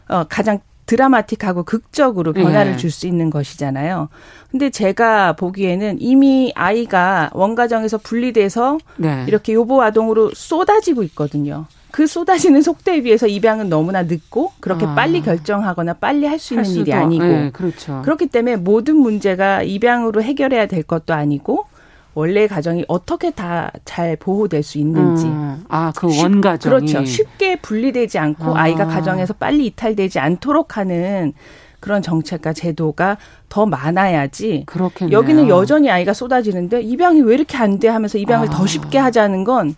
[0.09, 2.77] 어, 가장 드라마틱하고 극적으로 변화를 네.
[2.77, 4.09] 줄수 있는 것이잖아요.
[4.51, 9.25] 근데 제가 보기에는 이미 아이가 원가정에서 분리돼서 네.
[9.27, 11.67] 이렇게 요보 아동으로 쏟아지고 있거든요.
[11.93, 14.95] 그 쏟아지는 속도에 비해서 입양은 너무나 늦고 그렇게 아.
[14.95, 18.01] 빨리 결정하거나 빨리 할 수 있는 일이 아니고 네, 그렇죠.
[18.03, 21.67] 그렇기 때문에 모든 문제가 입양으로 해결해야 될 것도 아니고
[22.15, 25.27] 원래 가정이 어떻게 다 잘 보호될 수 있는지.
[25.27, 25.65] 음.
[25.69, 26.87] 아, 그 원가정이.
[26.93, 27.05] 그렇죠.
[27.05, 28.63] 쉽게 분리되지 않고 아.
[28.63, 31.33] 아이가 가정에서 빨리 이탈되지 않도록 하는
[31.81, 33.17] 그런 정책과 제도가
[33.49, 34.65] 더 많아야지.
[34.67, 35.17] 그렇겠네요.
[35.19, 38.51] 여기는 여전히 아이가 쏟아지는데 입양이 왜 이렇게 안 돼 하면서 입양을 아.
[38.51, 39.75] 더 쉽게 하자는 건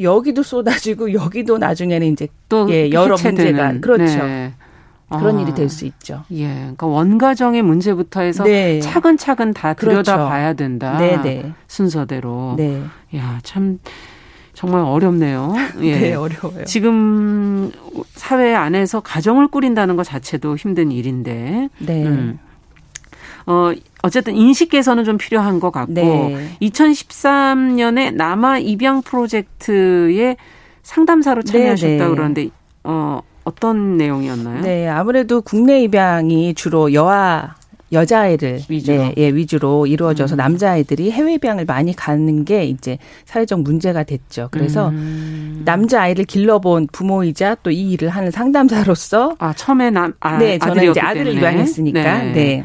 [0.00, 4.18] 여기도 쏟아지고 여기도 나중에는 이제 또 예, 여러 문제가 그렇죠.
[4.24, 4.52] 네.
[5.10, 6.24] 그런 아, 일이 될 수 있죠.
[6.32, 6.48] 예.
[6.48, 8.78] 그러니까 원가정의 문제부터 해서 네.
[8.80, 10.28] 차근차근 다 들여다 그렇죠.
[10.28, 10.98] 봐야 된다.
[10.98, 11.52] 네, 네.
[11.66, 12.54] 순서대로.
[12.58, 12.82] 네.
[13.16, 13.78] 야, 참
[14.52, 15.54] 정말 어렵네요.
[15.80, 15.98] 예.
[15.98, 16.64] 네, 어려워요.
[16.66, 17.72] 지금
[18.12, 21.70] 사회 안에서 가정을 꾸린다는 것 자체도 힘든 일인데.
[21.78, 22.04] 네.
[22.04, 22.38] 음.
[23.50, 23.72] 어,
[24.02, 26.50] 어쨌든 인식 개선은 좀 필요한 것 같고 네.
[26.60, 30.36] 2013년에 남아 입양 프로젝트에
[30.82, 32.08] 상담사로 참여하셨다 네, 네.
[32.08, 32.48] 그러는데
[32.84, 34.60] 어 어떤 내용이었나요?
[34.60, 37.54] 네, 아무래도 국내 입양이 주로 여아
[37.90, 38.98] 여자아이를 위주로.
[38.98, 40.36] 네, 예, 위주로 이루어져서 음.
[40.36, 44.48] 남자아이들이 해외 입양을 많이 가는 게 이제 사회적 문제가 됐죠.
[44.50, 45.62] 그래서 음.
[45.64, 51.00] 남자아이를 길러본 부모이자 또 이 일을 하는 상담사로서 아, 처음에 남 아, 네, 저는 이제
[51.00, 51.32] 아들을.
[51.34, 52.32] 입양했으니까 네.
[52.32, 52.64] 네.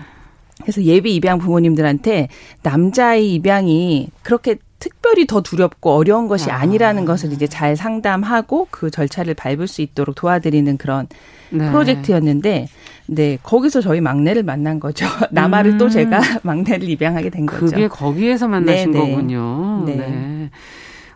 [0.62, 2.30] 그래서 예비 입양 부모님들한테
[2.62, 6.58] 남자아이 입양이 그렇게 특별히 더 두렵고 어려운 것이 아.
[6.58, 11.08] 아니라는 것을 이제 잘 상담하고 그 절차를 밟을 수 있도록 도와드리는 그런
[11.51, 11.72] 네.
[11.72, 12.68] 프로젝트였는데
[13.08, 15.06] 네 거기서 저희 막내를 만난 거죠.
[15.32, 15.78] 남아를 음.
[15.78, 17.68] 또 제가 막내를 입양하게 된 거죠.
[17.68, 19.06] 그게 거기에서 만나신 네네.
[19.06, 19.12] 네.
[19.12, 19.84] 거군요.
[19.86, 19.95] 네.
[19.95, 20.49] 네.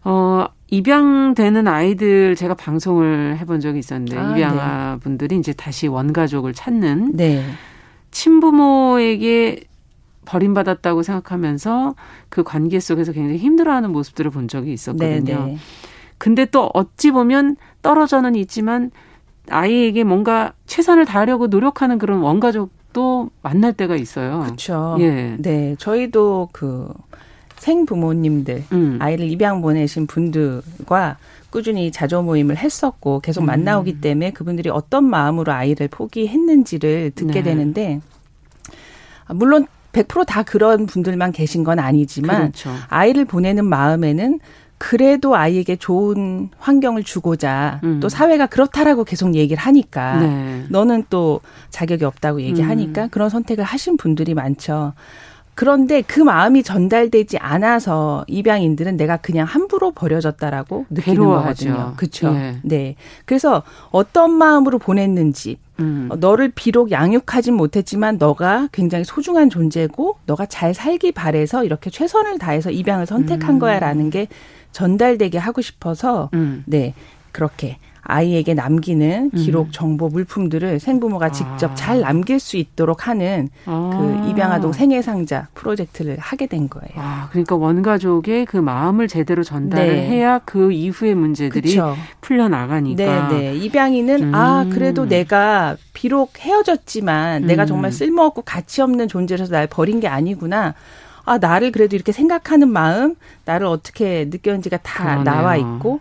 [0.05, 4.99] 어 입양되는 아이들 제가 방송을 해본 적이 있었는데 아, 입양아 네.
[5.01, 7.43] 분들이 이제 다시 원가족을 찾는 네.
[8.11, 9.61] 친부모에게
[10.25, 11.95] 버림받았다고 생각하면서
[12.29, 15.23] 그 관계 속에서 굉장히 힘들어하는 모습들을 본 적이 있었거든요.
[15.23, 15.45] 네네.
[15.45, 15.57] 네.
[16.17, 18.91] 근데 또 어찌 보면 떨어져는 있지만
[19.49, 24.41] 아이에게 뭔가 최선을 다하려고 노력하는 그런 원가족도 만날 때가 있어요.
[24.45, 24.97] 그렇죠.
[24.99, 25.35] 예.
[25.39, 26.91] 네, 저희도 그
[27.57, 28.97] 생부모님들 음.
[28.99, 31.17] 아이를 입양 보내신 분들과
[31.49, 33.45] 꾸준히 자조 모임을 했었고 계속 음.
[33.47, 37.43] 만나오기 때문에 그분들이 어떤 마음으로 아이를 포기했는지를 듣게 네.
[37.43, 38.01] 되는데
[39.29, 42.71] 물론 100%다 그런 분들만 계신 건 아니지만 그렇죠.
[42.89, 44.39] 아이를 보내는 마음에는
[44.77, 47.99] 그래도 아이에게 좋은 환경을 주고자 음.
[47.99, 50.65] 또 사회가 그렇다라고 계속 얘기를 하니까 네.
[50.69, 51.41] 너는 또
[51.71, 53.09] 자격이 없다고 얘기하니까 음.
[53.09, 54.93] 그런 선택을 하신 분들이 많죠.
[55.57, 61.93] 그런데 그 마음이 전달되지 않아서 입양인들은 내가 그냥 함부로 버려졌다라고 느끼는 거거든요.
[61.97, 62.27] 그렇죠.
[62.27, 62.59] 예.
[62.61, 62.95] 네.
[63.25, 66.11] 그래서 어떤 마음으로 보냈는지 음.
[66.19, 72.69] 너를 비록 양육하진 못했지만 너가 굉장히 소중한 존재고 너가 잘 살기 바래서 이렇게 최선을 다해서
[72.69, 73.59] 입양을 선택한 음.
[73.59, 74.27] 거야라는 게
[74.73, 76.63] 전달되게 하고 싶어서 음.
[76.67, 76.93] 네.
[77.31, 77.79] 그렇게
[78.09, 79.37] 아이에게 남기는 음.
[79.37, 81.75] 기록, 정보, 물품들을 생부모가 직접 아.
[81.75, 83.89] 잘 남길 수 있도록 하는 아.
[83.93, 86.93] 그 입양아동 생애상자 프로젝트를 하게 된 거예요.
[86.95, 90.07] 아, 그러니까 원가족의 그 마음을 제대로 전달을 네.
[90.07, 91.95] 해야 그 이후의 문제들이 그쵸.
[92.21, 93.27] 풀려 나가니까.
[93.27, 93.55] 네, 네.
[93.55, 94.35] 입양이는 음.
[94.35, 97.47] 아 그래도 내가 비록 헤어졌지만 음.
[97.47, 100.75] 내가 정말 쓸모없고 가치 없는 존재라서 날 버린 게 아니구나.
[101.25, 105.23] 아, 나를 그래도 이렇게 생각하는 마음, 나를 어떻게 느꼈는지가 다 그러네요.
[105.25, 105.99] 나와 있고,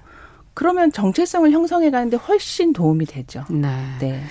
[0.57, 3.45] 그러면 정체성을 형성해 가는데 훨씬 도움이 되죠.
[3.51, 3.69] 네.
[4.01, 4.23] 네.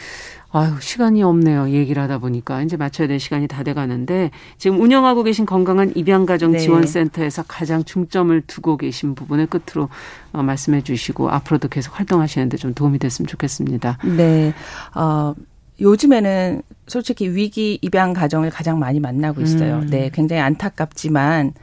[0.52, 1.70] 아유, 시간이 없네요.
[1.70, 2.64] 얘기를 하다 보니까.
[2.64, 6.58] 이제 맞춰야 될 시간이 다 돼 가는데, 지금 운영하고 계신 건강한 입양가정 네.
[6.60, 9.88] 지원센터에서 가장 중점을 두고 계신 부분을 끝으로
[10.34, 14.00] 어, 말씀해 주시고, 앞으로도 계속 활동하시는데 좀 도움이 됐으면 좋겠습니다.
[14.18, 14.52] 네.
[14.96, 15.36] 어,
[15.80, 19.80] 요즘에는 솔직히 위기 입양 가정을 가장 많이 만나고 있어요.
[19.84, 19.88] 음.
[19.92, 21.54] 네, 굉장히 안타깝지만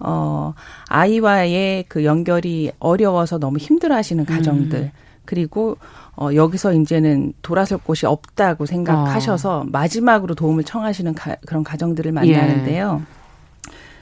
[0.00, 0.54] 어
[0.88, 4.90] 아이와의 그 연결이 어려워서 너무 힘들어 하시는 가정들 음.
[5.24, 5.76] 그리고
[6.16, 9.64] 어 여기서 이제는 돌아설 곳이 없다고 생각하셔서 어.
[9.64, 13.02] 마지막으로 도움을 청하시는 가, 그런 가정들을 만나는데요.
[13.02, 13.18] 예.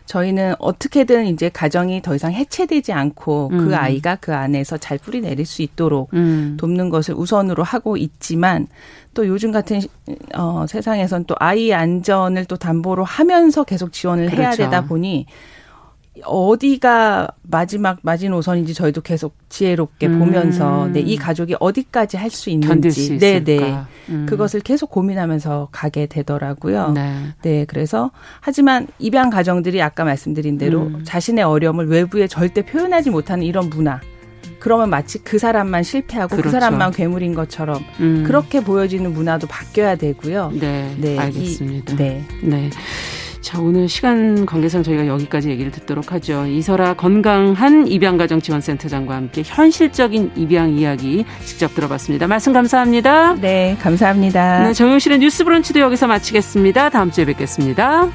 [0.06, 3.66] 저희는 어떻게든 이제 가정이 더 이상 해체되지 않고 그 음.
[3.66, 6.56] 그 아이가 그 안에서 잘 뿌리 내릴 수 있도록 음.
[6.58, 8.68] 돕는 것을 우선으로 하고 있지만
[9.14, 9.80] 또 요즘 같은
[10.34, 14.42] 어 세상에선 또 아이 안전을 또 담보로 하면서 계속 지원을 그렇죠.
[14.42, 15.26] 해야 되다 보니
[16.24, 20.18] 어디가 마지막 마지노선인지 저희도 계속 지혜롭게 음.
[20.18, 23.78] 보면서 네, 이 가족이 어디까지 할 수 있는지 네, 네.
[24.08, 24.26] 음.
[24.28, 26.92] 그것을 계속 고민하면서 가게 되더라고요.
[26.92, 27.14] 네.
[27.42, 27.64] 네.
[27.66, 28.10] 그래서
[28.40, 31.02] 하지만 입양 가정들이 아까 말씀드린 대로 음.
[31.04, 34.00] 자신의 어려움을 외부에 절대 표현하지 못하는 이런 문화
[34.58, 36.48] 그러면 마치 그 사람만 실패하고 그 그렇죠.
[36.48, 38.24] 그 사람만 괴물인 것처럼 음.
[38.26, 40.52] 그렇게 보여지는 문화도 바뀌어야 되고요.
[40.58, 41.92] 네, 네 알겠습니다.
[41.92, 42.24] 이, 네.
[42.42, 42.70] 네.
[43.46, 46.46] 자, 오늘 시간 관계상 저희가 여기까지 얘기를 듣도록 하죠.
[46.46, 52.26] 이설아 건강한 입양가정 지원센터장과 함께 현실적인 입양 이야기 직접 들어봤습니다.
[52.26, 53.36] 말씀 감사합니다.
[53.36, 54.66] 네, 감사합니다.
[54.66, 56.90] 네, 정용실의 뉴스 브런치도 여기서 마치겠습니다.
[56.90, 58.08] 다음 주에 뵙겠습니다.